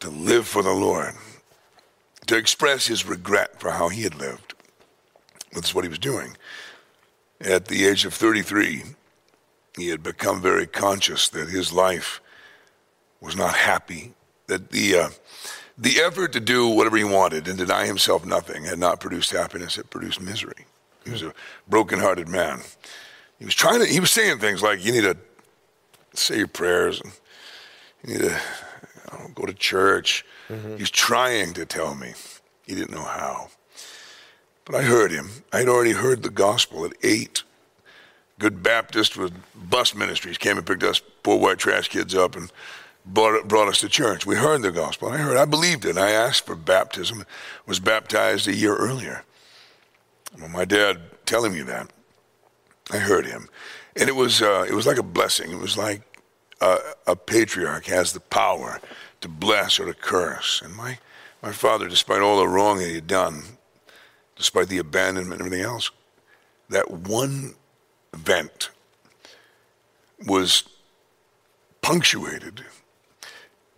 [0.00, 1.14] to live for the Lord,
[2.30, 4.54] to express his regret for how he had lived.
[5.52, 6.36] That's what he was doing.
[7.40, 8.84] At the age of 33,
[9.76, 12.20] he had become very conscious that his life
[13.20, 14.12] was not happy,
[14.46, 15.08] that the, uh,
[15.76, 19.76] the effort to do whatever he wanted and deny himself nothing had not produced happiness,
[19.76, 20.66] it produced misery.
[21.04, 21.34] He was a
[21.68, 22.60] broken-hearted man.
[23.40, 25.16] He was trying to, he was saying things like, you need to
[26.14, 27.12] say your prayers, and
[28.04, 28.40] you need to
[29.10, 30.24] know, go to church.
[30.76, 32.14] He was trying to tell me.
[32.66, 33.48] He didn't know how.
[34.64, 35.30] But I heard him.
[35.52, 37.42] I had already heard the gospel at eight.
[38.38, 42.50] Good Baptist with bus ministries came and picked us poor white trash kids up and
[43.04, 44.26] brought, brought us to church.
[44.26, 45.08] We heard the gospel.
[45.08, 45.36] I heard.
[45.36, 45.98] I believed it.
[45.98, 47.24] I asked for baptism.
[47.66, 49.24] Was baptized a year earlier.
[50.38, 51.90] Well, my dad telling me that,
[52.90, 53.48] I heard him,
[53.96, 55.50] and it was uh, it was like a blessing.
[55.50, 56.02] It was like
[56.60, 58.80] a patriarch has the power
[59.20, 60.60] to bless or to curse.
[60.62, 60.98] And my
[61.42, 63.42] my father, despite all the wrong that he had done,
[64.36, 65.90] despite the abandonment and everything else,
[66.68, 67.54] that one
[68.12, 68.70] event
[70.26, 70.64] was
[71.82, 72.62] punctuated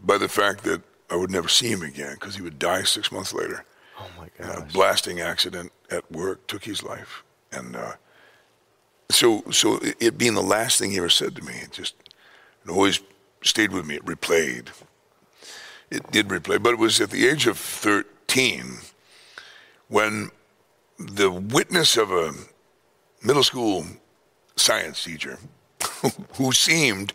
[0.01, 3.13] by the fact that I would never see him again because he would die six
[3.13, 3.65] months later.
[4.01, 7.93] Oh my And a blasting accident at work took his life, and uh,
[9.11, 11.95] so so it- it being the last thing he ever said to me, it just
[12.65, 13.01] it always
[13.45, 13.97] stayed with me.
[13.97, 14.69] It replayed.
[15.93, 18.79] It did replay, but it was at the age of thirteen
[19.89, 20.31] when
[20.99, 22.33] the witness of a
[23.23, 23.85] middle school
[24.57, 25.39] science teacher
[26.37, 27.13] who seemed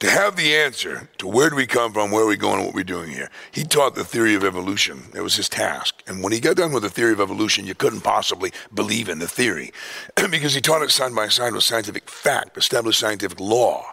[0.00, 2.74] to have the answer to where do we come from, where are we going, what
[2.74, 3.30] we're doing here.
[3.52, 5.02] He taught the theory of evolution.
[5.14, 6.02] It was his task.
[6.06, 9.18] And when he got done with the theory of evolution, you couldn't possibly believe in
[9.18, 9.72] the theory
[10.30, 13.92] because he taught it side by side with scientific fact, established scientific law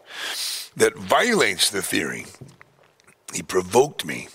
[0.76, 2.26] that violates the theory.
[3.34, 4.30] He provoked me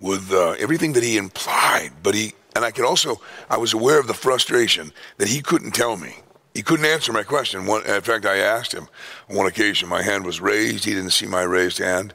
[0.00, 4.00] with uh, everything that he implied, but he, and I could also, I was aware
[4.00, 6.16] of the frustration that he couldn't tell me.
[6.54, 7.66] He couldn't answer my question.
[7.66, 8.88] One, in fact, I asked him
[9.30, 9.88] on one occasion.
[9.88, 10.84] My hand was raised.
[10.84, 12.14] He didn't see my raised hand.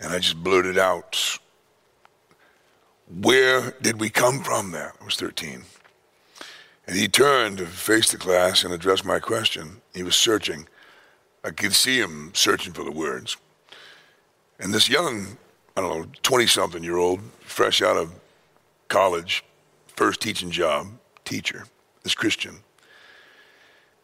[0.00, 1.38] And I just blurted out,
[3.20, 4.94] Where did we come from there?
[5.00, 5.64] I was 13.
[6.86, 9.82] And he turned to face the class and address my question.
[9.94, 10.66] He was searching.
[11.44, 13.36] I could see him searching for the words.
[14.62, 15.36] And this young,
[15.76, 18.14] I don't know, 20 something year old, fresh out of
[18.86, 19.44] college,
[19.88, 20.86] first teaching job,
[21.24, 21.64] teacher,
[22.04, 22.60] this Christian,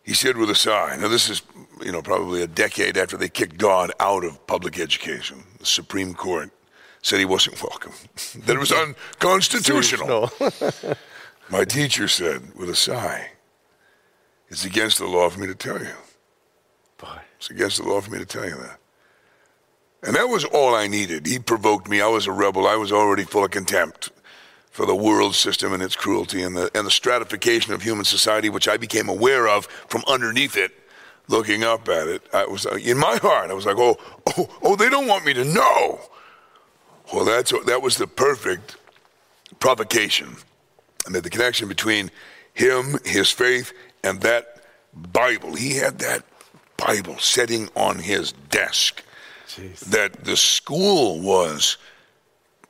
[0.02, 1.42] he said with a sigh, now this is,
[1.84, 5.44] you know, probably a decade after they kicked God out of public education.
[5.60, 6.50] The Supreme Court
[7.02, 7.92] said he wasn't welcome,
[8.44, 8.72] that it was
[9.20, 10.32] unconstitutional.
[11.50, 13.30] My teacher said with a sigh,
[14.48, 15.94] it's against the law for me to tell you.
[16.96, 17.20] Boy.
[17.36, 18.80] It's against the law for me to tell you that.
[20.02, 21.26] And that was all I needed.
[21.26, 22.00] He provoked me.
[22.00, 22.66] I was a rebel.
[22.66, 24.10] I was already full of contempt
[24.70, 28.48] for the world system and its cruelty and the, and the stratification of human society,
[28.48, 30.72] which I became aware of from underneath it,
[31.26, 32.22] looking up at it.
[32.32, 33.50] I was uh, in my heart.
[33.50, 33.96] I was like, oh,
[34.36, 35.98] oh, oh, they don't want me to know.
[37.12, 38.76] Well, that's that was the perfect
[39.58, 40.36] provocation.
[41.06, 42.12] I made the connection between
[42.54, 43.72] him, his faith,
[44.04, 44.62] and that
[44.94, 45.56] Bible.
[45.56, 46.22] He had that
[46.76, 49.02] Bible sitting on his desk
[49.58, 49.80] Jeez.
[49.80, 51.76] that the school was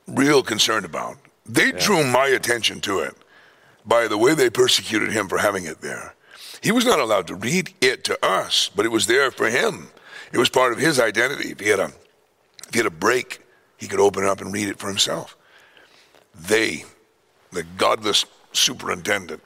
[0.07, 1.17] real concerned about.
[1.45, 3.15] They drew my attention to it
[3.85, 6.15] by the way they persecuted him for having it there.
[6.61, 9.89] He was not allowed to read it to us, but it was there for him.
[10.31, 11.51] It was part of his identity.
[11.51, 11.91] If he had a,
[12.67, 13.41] if he had a break,
[13.77, 15.35] he could open it up and read it for himself.
[16.35, 16.85] They,
[17.51, 19.41] the godless superintendent,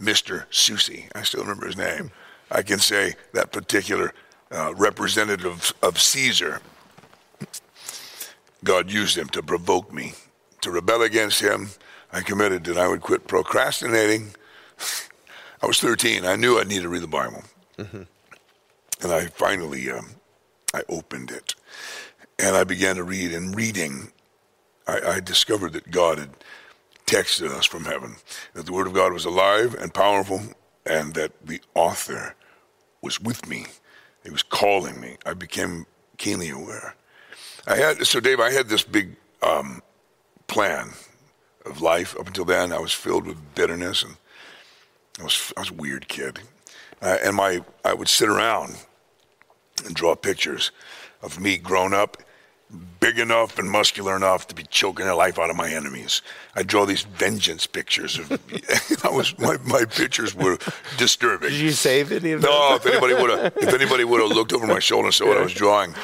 [0.00, 0.44] Mr.
[0.50, 2.10] Susi, I still remember his name.
[2.50, 4.14] I can say that particular
[4.52, 6.60] uh, representative of Caesar,
[8.64, 10.12] God used him to provoke me
[10.60, 11.70] to rebel against him.
[12.12, 14.34] I committed that I would quit procrastinating.
[15.62, 16.24] I was 13.
[16.24, 17.42] I knew I needed to read the Bible.
[19.02, 20.10] And I finally, um,
[20.74, 21.54] I opened it.
[22.38, 23.32] And I began to read.
[23.32, 24.12] And reading,
[24.86, 26.30] I, I discovered that God had
[27.06, 28.16] texted us from heaven,
[28.54, 30.40] that the Word of God was alive and powerful,
[30.86, 32.34] and that the author
[33.00, 33.66] was with me.
[34.24, 35.16] He was calling me.
[35.26, 36.94] I became keenly aware.
[37.66, 38.40] I had so Dave.
[38.40, 39.82] I had this big um,
[40.46, 40.90] plan
[41.66, 42.16] of life.
[42.18, 44.16] Up until then, I was filled with bitterness, and
[45.20, 46.40] I was I was a weird kid.
[47.00, 48.76] Uh, and my I would sit around
[49.84, 50.70] and draw pictures
[51.22, 52.16] of me grown up,
[53.00, 56.22] big enough and muscular enough to be choking the life out of my enemies.
[56.54, 58.30] I draw these vengeance pictures of.
[59.04, 60.58] I was my, my pictures were
[60.96, 61.50] disturbing.
[61.50, 62.50] Did you save any of those?
[62.50, 65.26] No, if anybody would have, if anybody would have looked over my shoulder and saw
[65.26, 65.94] what I was drawing,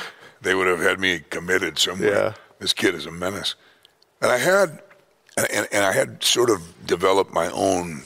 [0.42, 2.12] they would have had me committed somewhere.
[2.12, 2.34] Yeah.
[2.58, 3.54] This kid is a menace,
[4.20, 4.82] and I had,
[5.36, 8.02] and, and I had sort of developed my own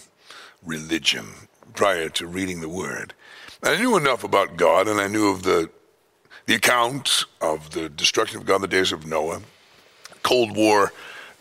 [0.62, 1.26] religion
[1.74, 3.14] prior to reading the Word.
[3.62, 5.70] I knew enough about God, and I knew of the
[6.46, 9.40] the account of the destruction of God in the days of Noah,
[10.22, 10.92] Cold War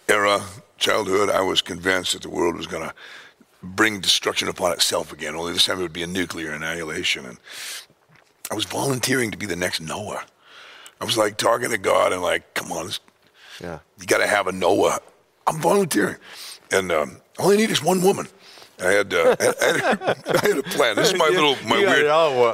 [0.08, 0.42] era
[0.78, 1.30] childhood.
[1.30, 2.94] I was convinced that the world was going to
[3.64, 5.36] bring destruction upon itself again.
[5.36, 7.26] Only this time it would be a nuclear annihilation.
[7.26, 7.38] And
[8.50, 10.24] I was volunteering to be the next Noah.
[11.00, 12.92] I was like talking to God and like, come on,
[13.62, 13.80] Yeah.
[14.00, 15.00] you got to have a Noah.
[15.48, 16.18] I'm volunteering,
[16.72, 18.28] and um, all I need is one woman.
[18.82, 20.96] I had, uh, I, had, I had a plan.
[20.96, 22.08] This is my You- little, my weird,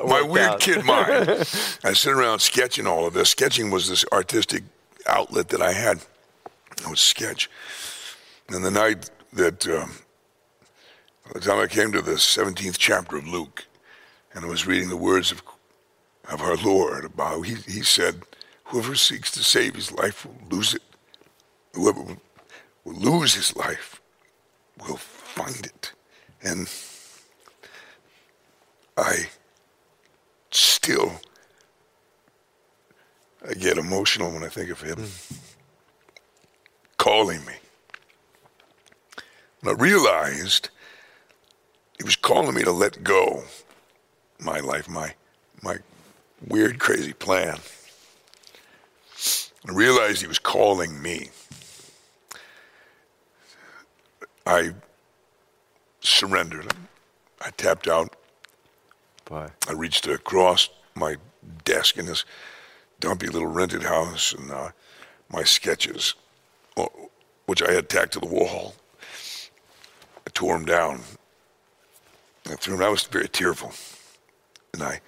[0.07, 0.59] my weird out.
[0.59, 1.29] kid mind.
[1.83, 3.29] I sit around sketching all of this.
[3.29, 4.63] Sketching was this artistic
[5.07, 5.99] outlet that I had.
[6.85, 7.49] I would sketch.
[8.49, 9.93] And the night that, um,
[11.25, 13.65] by the time I came to the 17th chapter of Luke,
[14.33, 15.41] and I was reading the words of,
[16.29, 18.21] of our Lord about he, he said,
[18.65, 20.81] Whoever seeks to save his life will lose it.
[21.73, 22.01] Whoever
[22.83, 24.01] will lose his life
[24.85, 25.93] will find it.
[26.43, 26.69] And
[28.95, 29.27] I
[30.51, 31.19] still
[33.47, 35.05] I get emotional when I think of him
[36.97, 37.53] calling me.
[39.61, 40.69] And I realized
[41.97, 43.43] he was calling me to let go
[44.39, 45.13] my life, my
[45.61, 45.77] my
[46.47, 47.57] weird, crazy plan.
[49.67, 51.29] I realized he was calling me.
[54.45, 54.73] I
[56.01, 56.73] surrendered.
[57.41, 58.15] I tapped out.
[59.25, 59.47] Boy.
[59.67, 61.17] I reached across my
[61.63, 62.25] desk in this
[62.99, 64.69] dumpy little rented house and uh,
[65.29, 66.15] my sketches,
[66.77, 66.87] uh,
[67.45, 68.75] which I had tacked to the wall.
[70.25, 71.01] I tore them down.
[72.49, 72.85] I threw them.
[72.85, 73.73] I was very tearful,
[74.73, 75.01] and I,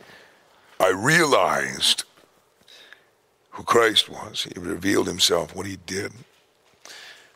[0.80, 2.04] I realized
[3.52, 4.44] who Christ was.
[4.44, 6.12] He revealed Himself, what He did,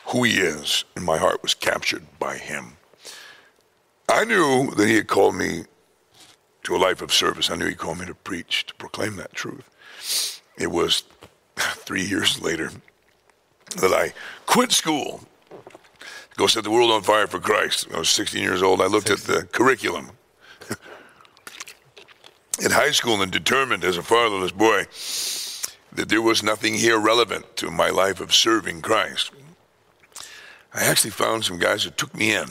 [0.07, 2.77] who He is, and my heart was captured by Him.
[4.09, 5.63] I knew that He had called me
[6.63, 7.49] to a life of service.
[7.49, 10.41] I knew He called me to preach, to proclaim that truth.
[10.57, 11.03] It was
[11.57, 12.71] three years later
[13.77, 14.13] that I
[14.45, 17.87] quit school to go set the world on fire for Christ.
[17.93, 18.81] I was 16 years old.
[18.81, 19.35] I looked 16.
[19.35, 20.11] at the curriculum
[22.61, 24.85] in high school and determined as a fatherless boy
[25.95, 29.31] that there was nothing here relevant to my life of serving Christ.
[30.73, 32.49] I actually found some guys who took me in.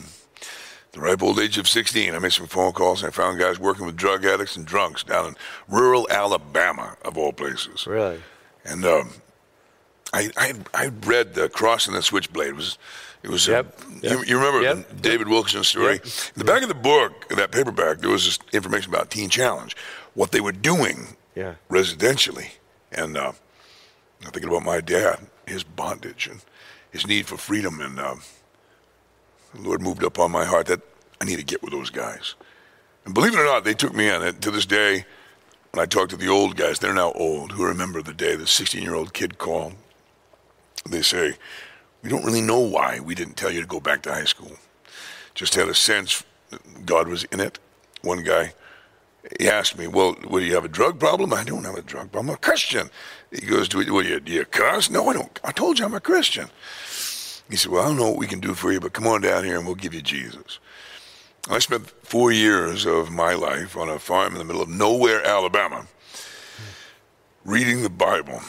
[0.92, 3.58] The ripe old age of 16, I made some phone calls and I found guys
[3.58, 5.36] working with drug addicts and drunks down in
[5.66, 7.86] rural Alabama, of all places.
[7.86, 8.20] Really?
[8.64, 9.10] And um,
[10.12, 12.48] I, I I read the Cross and the Switchblade.
[12.48, 12.78] It was
[13.22, 13.80] it was yep.
[13.80, 14.02] A, yep.
[14.12, 14.88] You, you, remember yep.
[14.88, 15.96] the David Wilkerson story?
[15.96, 16.00] In
[16.36, 19.76] the back of the book, that paperback, there was this information about Teen Challenge,
[20.14, 21.54] what they were doing yeah.
[21.70, 22.50] residentially,
[22.90, 23.32] and uh,
[24.24, 26.40] I'm thinking about my dad, his bondage, and
[26.90, 28.16] his need for freedom, and uh,
[29.54, 30.80] the Lord moved up on my heart that
[31.20, 32.34] I need to get with those guys.
[33.04, 34.22] And believe it or not, they took me in.
[34.22, 35.04] And to this day,
[35.72, 38.46] when I talk to the old guys, they're now old, who remember the day the
[38.46, 39.74] 16 year old kid called.
[40.88, 41.34] They say,
[42.02, 44.56] We don't really know why we didn't tell you to go back to high school.
[45.34, 46.22] Just had a sense
[46.84, 47.58] God was in it.
[48.02, 48.52] One guy,
[49.40, 51.32] he asked me, Well, do you have a drug problem?
[51.32, 52.30] I don't have a drug problem.
[52.30, 52.90] I'm a Christian.
[53.30, 54.90] He goes, Do you, do you cuss?
[54.90, 55.40] No, I don't.
[55.44, 56.48] I told you I'm a Christian.
[57.52, 59.20] He said, Well, I don't know what we can do for you, but come on
[59.20, 60.58] down here and we'll give you Jesus.
[61.50, 65.22] I spent four years of my life on a farm in the middle of nowhere,
[65.22, 65.86] Alabama,
[67.44, 68.40] reading the Bible.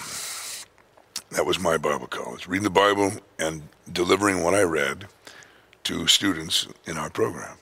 [1.31, 5.07] That was my Bible college, reading the Bible and delivering what I read
[5.83, 7.57] to students in our program.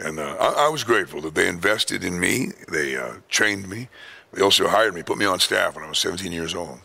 [0.00, 3.88] And uh, I, I, was grateful that they invested in me, they uh, trained me,
[4.32, 6.80] they also hired me, put me on staff when I was 17 years old.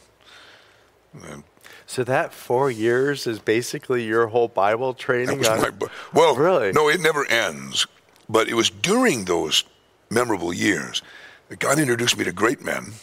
[1.24, 1.44] And
[1.86, 5.40] so that four years is basically your whole Bible training.
[5.40, 6.72] That was my, well, really?
[6.72, 7.86] No, it never ends.
[8.28, 9.64] But it was during those
[10.10, 11.02] memorable years
[11.50, 12.94] that God introduced me to great men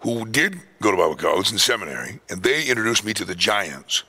[0.00, 4.02] who did go to Bible college and seminary, and they introduced me to the giants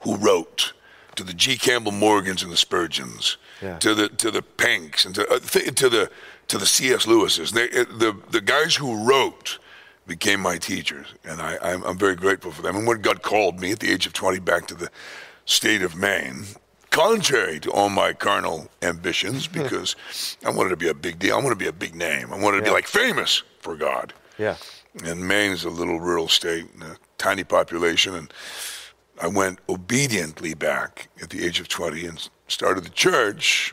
[0.00, 0.72] who wrote,
[1.16, 1.58] to the G.
[1.58, 3.78] Campbell Morgans and the Spurgeons, yeah.
[3.78, 6.10] to the to the Pinks and to, uh, th- to the
[6.48, 7.06] to the C.S.
[7.06, 7.52] Lewis's.
[7.52, 9.58] They, uh, the the guys who wrote
[10.06, 12.76] became my teachers, and I, I'm, I'm very grateful for them.
[12.76, 14.90] And when God called me at the age of 20 back to the
[15.44, 16.44] state of Maine,
[16.90, 19.94] contrary to all my carnal ambitions, because
[20.44, 21.34] I wanted to be a big deal.
[21.34, 22.32] I wanted to be a big name.
[22.32, 22.70] I wanted to Yeah.
[22.70, 24.12] be like famous for God.
[24.38, 24.56] Yeah.
[25.04, 28.32] And Maine is a little rural state, and a tiny population, and
[29.20, 33.72] I went obediently back at the age of 20 and started the church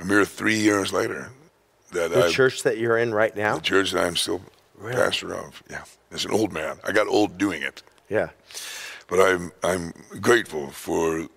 [0.00, 1.30] a mere three years later.
[1.92, 3.54] That The I, church that you're in right now?
[3.56, 4.40] the church that I'm still
[4.82, 4.96] Really?
[4.96, 5.62] pastor of.
[5.70, 8.30] Yeah, as an old man, I got old doing it, Yeah.
[9.08, 11.28] but I'm I'm grateful for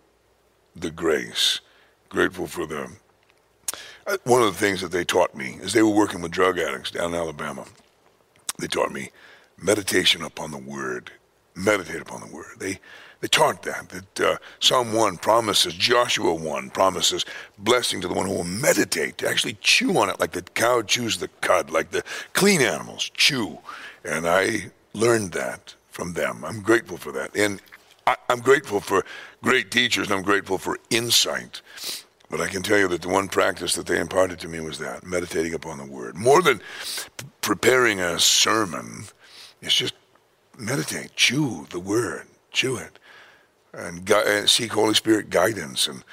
[0.76, 1.62] the grace,
[2.10, 2.90] grateful for the.
[4.08, 6.58] uh, One of the things that they taught me is they were working with drug
[6.58, 7.66] addicts down in Alabama.
[8.60, 9.12] They taught me
[9.58, 11.12] meditation upon the Word,
[11.56, 12.56] meditate upon the Word.
[12.60, 12.80] They
[13.22, 17.26] they taught that that uh, Psalm one promises, Joshua one promises
[17.58, 20.82] blessing to the one who will meditate, to actually chew on it like the cow
[20.82, 22.04] chews the cud, like the
[22.34, 23.58] clean animals chew.
[24.04, 26.44] And I learned that from them.
[26.46, 27.62] I'm grateful for that, and
[28.08, 29.06] I, I'm grateful for
[29.42, 31.62] great teachers, and I'm grateful for insight.
[32.30, 34.80] But I can tell you that the one practice that they imparted to me was
[34.80, 36.16] that meditating upon the Word.
[36.16, 39.06] More than p- preparing a sermon,
[39.62, 39.94] it's just
[40.58, 42.98] meditate, chew the Word, chew it,
[43.76, 46.04] and, gui- and seek Holy Spirit guidance, and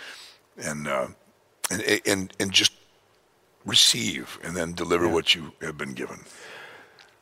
[0.63, 1.09] and uh,
[1.71, 2.73] and, and and just
[3.65, 6.21] receive, and then deliver what you have been given.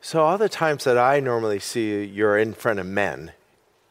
[0.00, 3.32] So all the times that I normally see you, you're in front of men.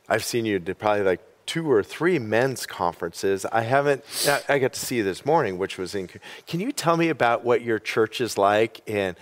[0.08, 3.45] I've seen you to probably like two or three men's conferences.
[3.52, 4.04] I haven't.
[4.47, 6.10] I got to see you this morning, which was in.
[6.47, 9.16] Can you tell me about what your church is like and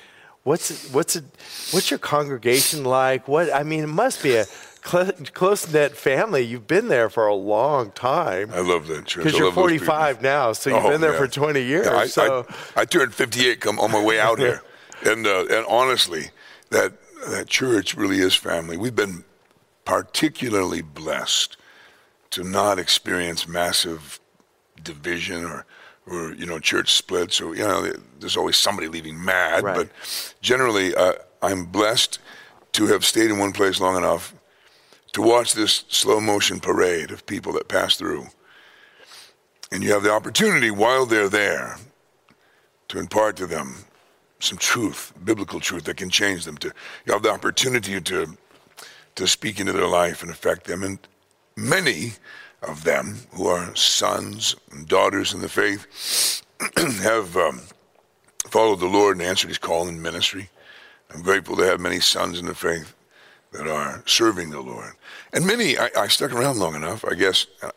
[0.44, 1.16] what's what's
[1.72, 3.28] what's your congregation like?
[3.28, 4.46] What I mean, it must be a
[4.88, 6.42] close knit family.
[6.42, 8.52] You've been there for a long time.
[8.54, 9.26] I love that church.
[9.26, 11.20] Because you're 45 now, so you've oh, been there yeah.
[11.20, 11.86] for 20 years.
[11.86, 12.48] Yeah, I, so.
[12.76, 14.62] I, I, turned 58 come on my way out here,
[15.06, 16.32] and uh, and honestly,
[16.70, 16.94] that
[17.30, 18.78] that church really is family.
[18.78, 19.26] We've been
[19.86, 21.58] particularly blessed
[22.32, 24.20] to not experience massive
[24.84, 25.66] division or
[26.06, 29.76] or you know church splits or you know there's always somebody leaving mad right.
[29.76, 29.90] but
[30.42, 32.20] generally uh, i'm blessed
[32.72, 34.34] to have stayed in one place long enough
[35.18, 38.28] to watch this slow motion parade of people that pass through.
[39.72, 41.78] And you have the opportunity while they're there
[42.90, 43.86] to impart to them
[44.40, 46.72] some truth biblical truth that can change them to
[47.08, 48.38] you have the opportunity to
[49.16, 50.84] to speak into their life and affect them.
[50.84, 51.00] And
[51.56, 52.12] many
[52.62, 56.44] of them who are sons and daughters in the faith
[57.02, 57.62] have um,
[58.46, 60.48] followed the Lord and answered his call in ministry.
[61.12, 62.94] I'm grateful to have many sons in the faith
[63.52, 64.94] that are serving the Lord.
[65.34, 67.48] And many, I, I stuck around long enough, I guess.
[67.62, 67.72] I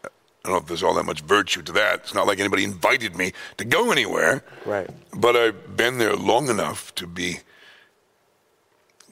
[0.45, 2.01] don't know if there's all that much virtue to that.
[2.01, 4.43] It's not like anybody invited me to go anywhere.
[4.65, 4.89] Right.
[5.15, 7.41] But I've been there long enough to be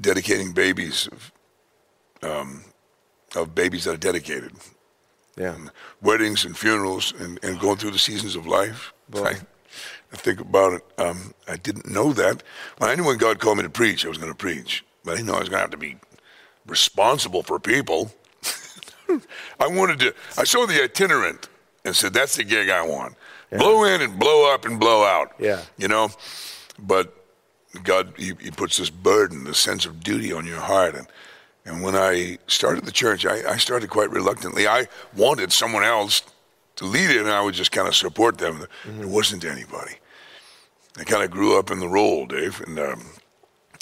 [0.01, 1.33] dedicating babies of,
[2.23, 2.65] um,
[3.37, 4.53] of babies that are dedicated
[5.39, 5.55] yeah.
[5.55, 5.71] And
[6.03, 8.93] weddings and funerals and, and going through the seasons of life.
[9.15, 9.37] I,
[10.13, 10.85] I, think about it.
[10.99, 12.43] Um, I didn't know that.
[12.79, 14.85] When I knew when God called me to preach, I was going to preach.
[15.05, 15.97] But I didn't know I was going to have to be
[16.69, 18.13] responsible for people.
[19.61, 21.49] I wanted to, I saw the itinerant
[21.85, 23.17] and said, that's the gig I want.
[23.51, 23.59] Yeah.
[23.59, 25.33] Blow in and blow up and blow out.
[25.39, 25.63] Yeah.
[25.77, 26.11] You know?
[26.79, 27.15] But
[27.83, 30.95] God, he, he puts this burden, this sense of duty on your heart.
[30.95, 31.07] And
[31.69, 34.67] and when I started the church, I, I started quite reluctantly.
[34.67, 36.23] I wanted someone else
[36.77, 38.67] to lead it, and I would just kind of support them.
[38.85, 39.01] Mm-hmm.
[39.01, 39.97] There wasn't anybody.
[40.97, 43.05] I kind of grew up in the role, Dave, and um,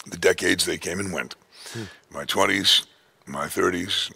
[0.05, 1.37] the decades they came and went.
[2.11, 2.87] My 20s,
[3.27, 4.13] my 30s.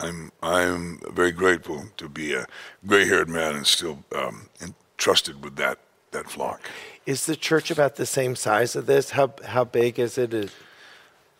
[0.00, 2.46] I'm I'm very grateful to be a
[2.84, 5.78] gray-haired man and still um, entrusted with that
[6.10, 6.60] that flock.
[7.06, 9.10] Is the church about the same size of this?
[9.10, 10.34] How how big is it?
[10.34, 10.50] Is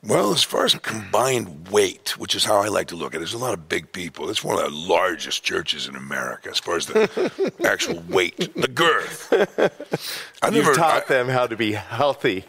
[0.07, 3.21] well, as far as combined weight, which is how I like to look at it,
[3.21, 4.29] there's a lot of big people.
[4.29, 8.69] It's one of the largest churches in America as far as the actual weight, the
[8.69, 9.33] girth.
[9.33, 12.45] I You've never, taught I, them how to be healthy.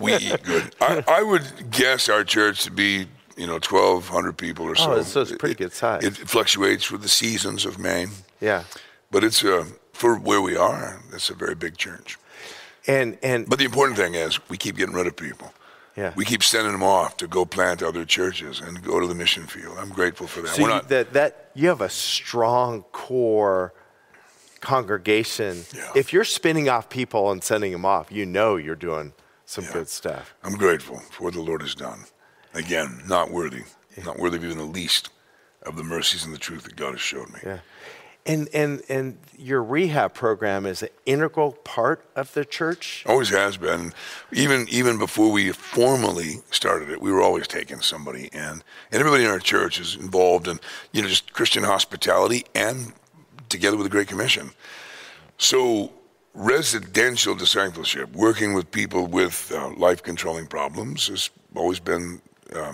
[0.00, 0.74] We eat good.
[0.80, 3.06] I, I, would guess our church to be,
[3.36, 4.94] you know, 1,200 people or so.
[4.94, 6.04] Oh, so it's pretty good size.
[6.04, 8.10] It, it, fluctuates with the seasons of Maine.
[8.40, 8.64] Yeah.
[9.10, 12.18] But it's, uh, for where we are, it's a very big church.
[12.86, 15.52] And, and, but the important thing is we keep getting rid of people.
[15.96, 16.12] Yeah.
[16.16, 19.46] We keep sending them off to go plant other churches and go to the mission
[19.46, 19.78] field.
[19.78, 20.48] I'm grateful for that.
[20.48, 23.72] So you, that, that you have a strong core
[24.60, 25.64] congregation.
[25.74, 25.92] Yeah.
[25.94, 29.12] If you're spinning off people and sending them off, you know you're doing
[29.46, 29.72] some yeah.
[29.72, 30.34] good stuff.
[30.42, 32.04] I'm grateful for what the Lord has done.
[32.54, 33.62] Again, not worthy,
[33.96, 34.04] yeah.
[34.04, 35.10] not worthy of even the least
[35.62, 37.40] of the mercies and the truth that God has showed me.
[37.44, 37.58] Yeah.
[38.26, 43.04] And, and, and your rehab program is an integral part of the church?
[43.06, 43.92] Always has been.
[44.32, 48.40] Even, even before we formally started it, we were always taking somebody in.
[48.40, 50.58] And everybody in our church is involved in,
[50.92, 52.94] you know, just Christian hospitality and
[53.50, 54.52] together with the Great Commission.
[55.36, 55.92] So
[56.34, 62.20] residential discipleship, working with people with uh, life controlling problems, has always been
[62.54, 62.72] uh,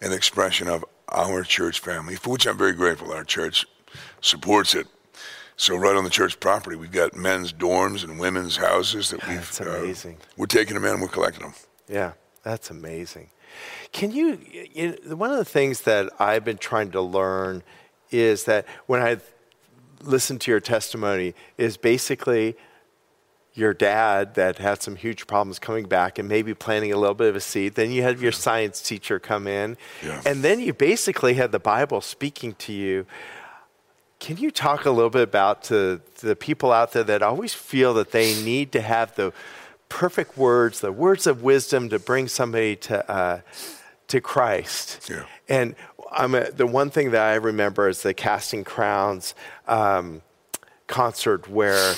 [0.00, 3.12] an expression of our church family, for which I'm very grateful.
[3.12, 3.66] Our church
[4.20, 4.86] supports it.
[5.56, 9.36] So right on the church property, we've got men's dorms and women's houses that we've.
[9.36, 10.16] That's uh, amazing.
[10.20, 11.54] Uh, we're taking them in and we're collecting them.
[11.88, 13.30] Yeah, that's amazing.
[13.92, 14.40] Can you,
[14.72, 17.62] you know, one of the things that I've been trying to learn
[18.10, 19.18] is that when I
[20.02, 22.56] listen to your testimony is basically
[23.54, 27.28] your dad that had some huge problems coming back and maybe planting a little bit
[27.28, 27.74] of a seed.
[27.74, 29.76] Then you had your science teacher come in.
[30.04, 30.20] Yeah.
[30.26, 33.06] And then you basically had the Bible speaking to you.
[34.18, 37.54] Can you talk a little bit about to, to the people out there that always
[37.54, 39.32] feel that they need to have the
[39.88, 43.40] perfect words, the words of wisdom to bring somebody to uh,
[44.08, 45.08] to Christ?
[45.08, 45.24] Yeah.
[45.48, 45.76] And
[46.10, 49.34] I'm a, the one thing that I remember is the Casting Crowns
[49.68, 50.22] um,
[50.86, 51.94] concert where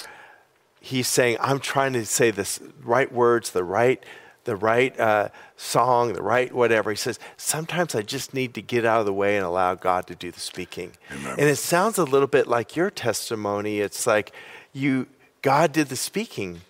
[0.86, 4.02] he's saying, "I'm trying to say the right words, the right."
[4.46, 6.90] the right uh, song, the right whatever.
[6.90, 10.06] He says, sometimes I just need to get out of the way and allow God
[10.06, 10.92] to do the speaking.
[11.10, 11.34] Amen.
[11.36, 13.80] And it sounds a little bit like your testimony.
[13.80, 14.32] It's like
[14.72, 15.08] you,
[15.42, 16.60] God did the speaking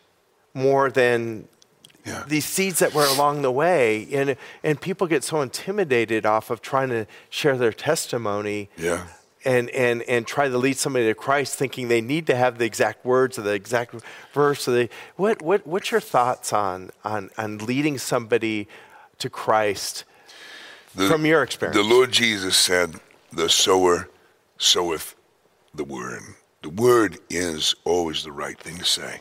[0.54, 1.48] more than
[2.06, 2.24] yeah.
[2.26, 4.08] these seeds that were along the way.
[4.10, 8.70] And, and people get so intimidated off of trying to share their testimony.
[8.78, 9.06] Yeah.
[9.46, 12.64] And, and, and try to lead somebody to Christ thinking they need to have the
[12.64, 13.94] exact words or the exact
[14.34, 14.66] verse.
[14.66, 18.66] Or the, what, what, what's your thoughts on, on, on leading somebody
[19.20, 20.04] to Christ
[20.96, 21.76] the, from your experience?
[21.76, 22.96] The Lord Jesus said,
[23.32, 24.08] The sower
[24.58, 25.14] soweth
[25.72, 26.22] the word.
[26.62, 29.20] The word is always the right thing to say.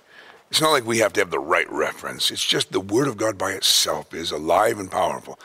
[0.49, 2.31] It's not like we have to have the right reference.
[2.31, 5.39] It's just the Word of God by itself is alive and powerful.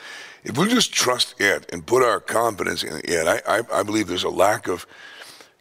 [0.44, 4.08] If we just trust it and put our confidence in it, I, I, I believe
[4.08, 4.86] there's a lack of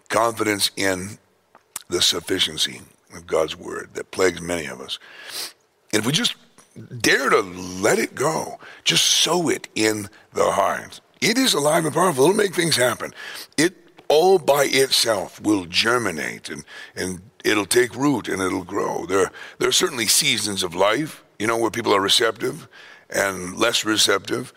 [0.07, 1.17] confidence in
[1.89, 2.81] the sufficiency
[3.13, 4.99] of God's Word that plagues many of us.
[5.91, 6.35] And if we just
[6.99, 11.93] dare to let it go, just sow it in the heart, it is alive and
[11.93, 12.25] powerful.
[12.25, 13.13] It'll make things happen.
[13.57, 13.75] It
[14.07, 16.63] all by itself will germinate and,
[16.95, 19.05] and it'll take root and it'll grow.
[19.05, 22.67] There, there are certainly seasons of life, you know, where people are receptive
[23.09, 24.53] and less receptive.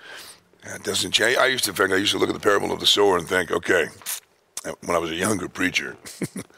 [0.65, 1.37] It doesn't change.
[1.39, 3.19] I used to, in fact, I used to look at the parable of the sower
[3.19, 3.87] and think, okay,
[4.85, 5.97] when I was a younger preacher,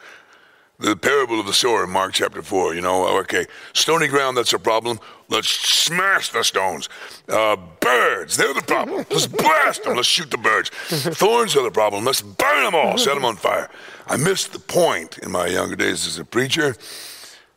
[0.79, 4.53] the parable of the sower in Mark chapter 4, you know, okay, stony ground, that's
[4.53, 5.01] a problem.
[5.31, 6.91] Let's smash the stones.
[7.29, 9.07] Uh, birds, they're the problem.
[9.11, 9.97] Let's blast them.
[9.97, 10.69] Let's shoot the birds.
[11.19, 12.05] Thorns are the problem.
[12.05, 13.71] Let's burn them all, set them on fire.
[14.07, 16.77] I missed the point in my younger days as a preacher.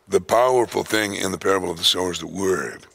[0.07, 2.85] The powerful thing in the parable of the sower is the word.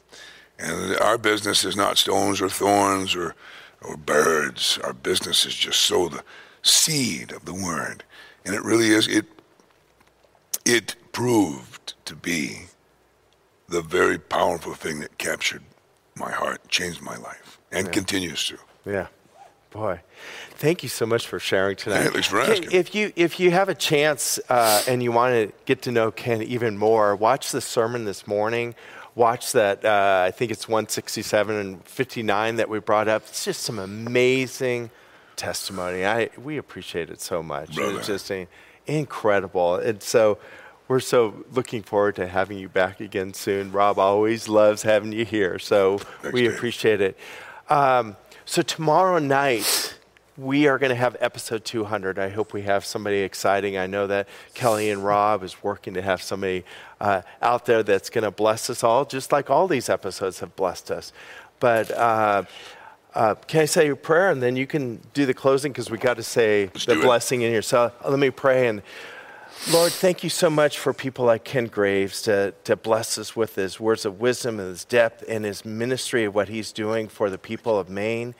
[0.63, 3.35] And our business is not stones or thorns or,
[3.83, 4.79] or birds.
[4.85, 6.23] Our business is just sow the
[6.63, 8.05] seed of the word.
[8.45, 9.27] And it really is, it,
[10.65, 12.67] it proved to be
[13.69, 15.63] the very powerful thing that captured
[16.15, 17.93] my heart, changed my life, and yeah.
[17.93, 18.59] continues to.
[18.87, 19.09] Yeah.
[19.71, 20.03] Boy,
[20.51, 22.03] thank you so much for sharing tonight.
[22.03, 22.73] Hey, thanks for asking.
[22.73, 26.11] If you if you have a chance uh, and you want to get to know
[26.11, 28.75] Ken even more, watch the sermon this morning.
[29.15, 29.85] Watch that.
[29.85, 33.23] Uh, I think it's 167 and 59 that we brought up.
[33.29, 34.91] It's just some amazing
[35.37, 36.07] testimony.
[36.07, 37.75] I we appreciate it so much.
[37.75, 37.99] Brother.
[37.99, 38.33] It's just
[38.87, 39.77] incredible.
[39.77, 40.39] And so
[40.89, 43.73] we're so looking forward to having you back again soon.
[43.73, 46.01] Rob always loves having you here, so
[46.33, 47.19] we appreciate it.
[47.69, 49.92] Um, so tomorrow night
[50.37, 52.19] we are going to have episode 200.
[52.19, 53.77] I hope we have somebody exciting.
[53.77, 56.65] I know that Kelly and Rob is working to have somebody
[57.01, 60.57] uh, out there that's going to bless us all, just like all these episodes have
[60.57, 61.13] blessed us.
[61.61, 62.45] But uh,
[63.15, 65.99] uh, can I say a prayer and then you can do the closing because we
[65.99, 67.93] got to say Let's the blessing in yourself.
[68.07, 68.83] Let me pray and.
[69.71, 73.55] Lord, thank you so much for people like Ken Graves to, to bless us with
[73.55, 77.31] his words of wisdom and his depth and his ministry of what he's doing for
[77.31, 78.35] the people of Maine.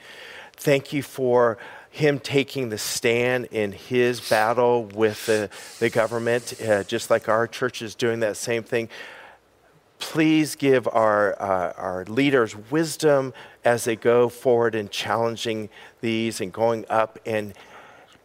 [0.57, 1.57] Thank you for
[1.93, 7.45] him taking the stand in his battle with the, the government, uh, just like our
[7.45, 8.89] church is doing that same thing.
[9.99, 13.31] Please give our, uh, our leaders wisdom
[13.63, 15.69] as they go forward in challenging
[16.01, 17.53] these and going up and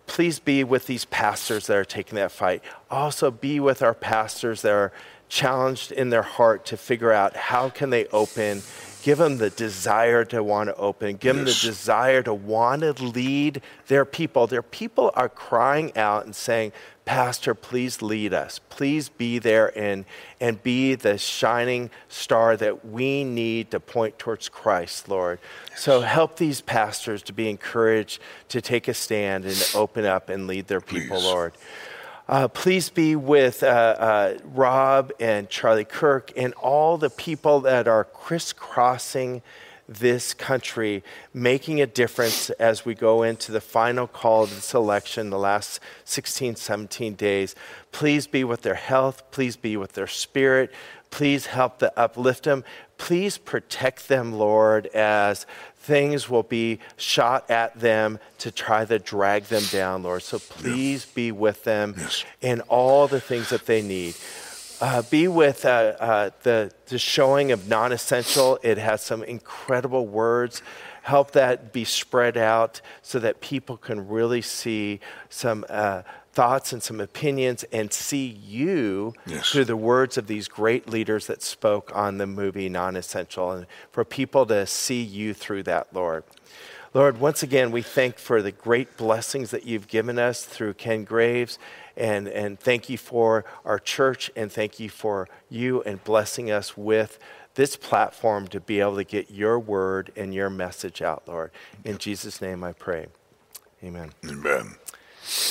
[0.06, 2.62] please be with these pastors that are taking that fight.
[2.90, 4.92] Also be with our pastors that are
[5.28, 8.62] challenged in their heart to figure out how can they open
[9.02, 11.16] give them the desire to want to open.
[11.16, 14.46] Give them the desire to want to lead their people.
[14.46, 16.72] Their people are crying out and saying
[17.04, 18.60] pastor please lead us.
[18.68, 20.04] Please be there and
[20.40, 25.38] and be the shining star that we need to point towards christ lord.
[25.74, 28.20] So help these pastors to be encouraged
[28.50, 31.24] to take a stand and open up and lead their people Please.
[31.24, 31.52] lord
[32.28, 37.88] uh, please be with uh, uh, Rob and Charlie Kirk and all the people that
[37.88, 39.40] are crisscrossing
[39.88, 41.02] this country,
[41.32, 45.80] making a difference as we go into the final call of this election, the last
[46.04, 47.54] 16, 17 days.
[47.90, 49.22] Please be with their health.
[49.30, 50.70] Please be with their spirit.
[51.10, 52.62] Please help to uplift them.
[52.98, 55.46] Please protect them, Lord, as
[55.76, 60.22] things will be shot at them to try to drag them down, Lord.
[60.22, 62.24] So please be with them Yes.
[62.42, 64.14] in all the things that they need.
[64.80, 68.58] Uh, be with uh, uh, the, the showing of non essential.
[68.62, 70.62] It has some incredible words.
[71.02, 76.02] Help that be spread out so that people can really see some uh,
[76.38, 79.50] thoughts and some opinions and see you Yes.
[79.50, 83.66] through the words of these great leaders that spoke on the movie Non Essential, and
[83.90, 86.22] for people to see you through that, Lord.
[86.94, 91.02] Lord, once again, we thank for the great blessings that you've given us through Ken
[91.02, 91.58] Graves.
[91.96, 96.76] And, and thank you for our church, and thank you for you and blessing us
[96.76, 97.18] with
[97.56, 101.50] this platform to be able to get your word and your message out, Lord.
[101.84, 103.06] In Jesus' name I pray.
[103.82, 104.12] Amen.
[104.24, 104.76] Amen.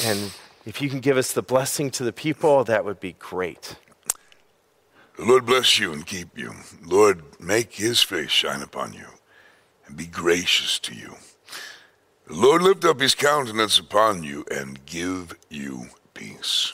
[0.05, 0.31] And
[0.67, 3.77] if you can give us the blessing to the people, that would be great.
[5.15, 6.53] The Lord bless you and keep you.
[6.85, 9.07] Lord, make his face shine upon you
[9.87, 11.15] and be gracious to you.
[12.27, 16.73] The Lord lift up his countenance upon you and give you peace.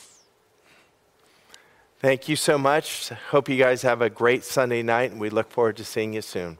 [2.00, 3.10] Thank you so much.
[3.30, 6.20] Hope you guys have a great Sunday night, and we look forward to seeing you
[6.20, 6.58] soon.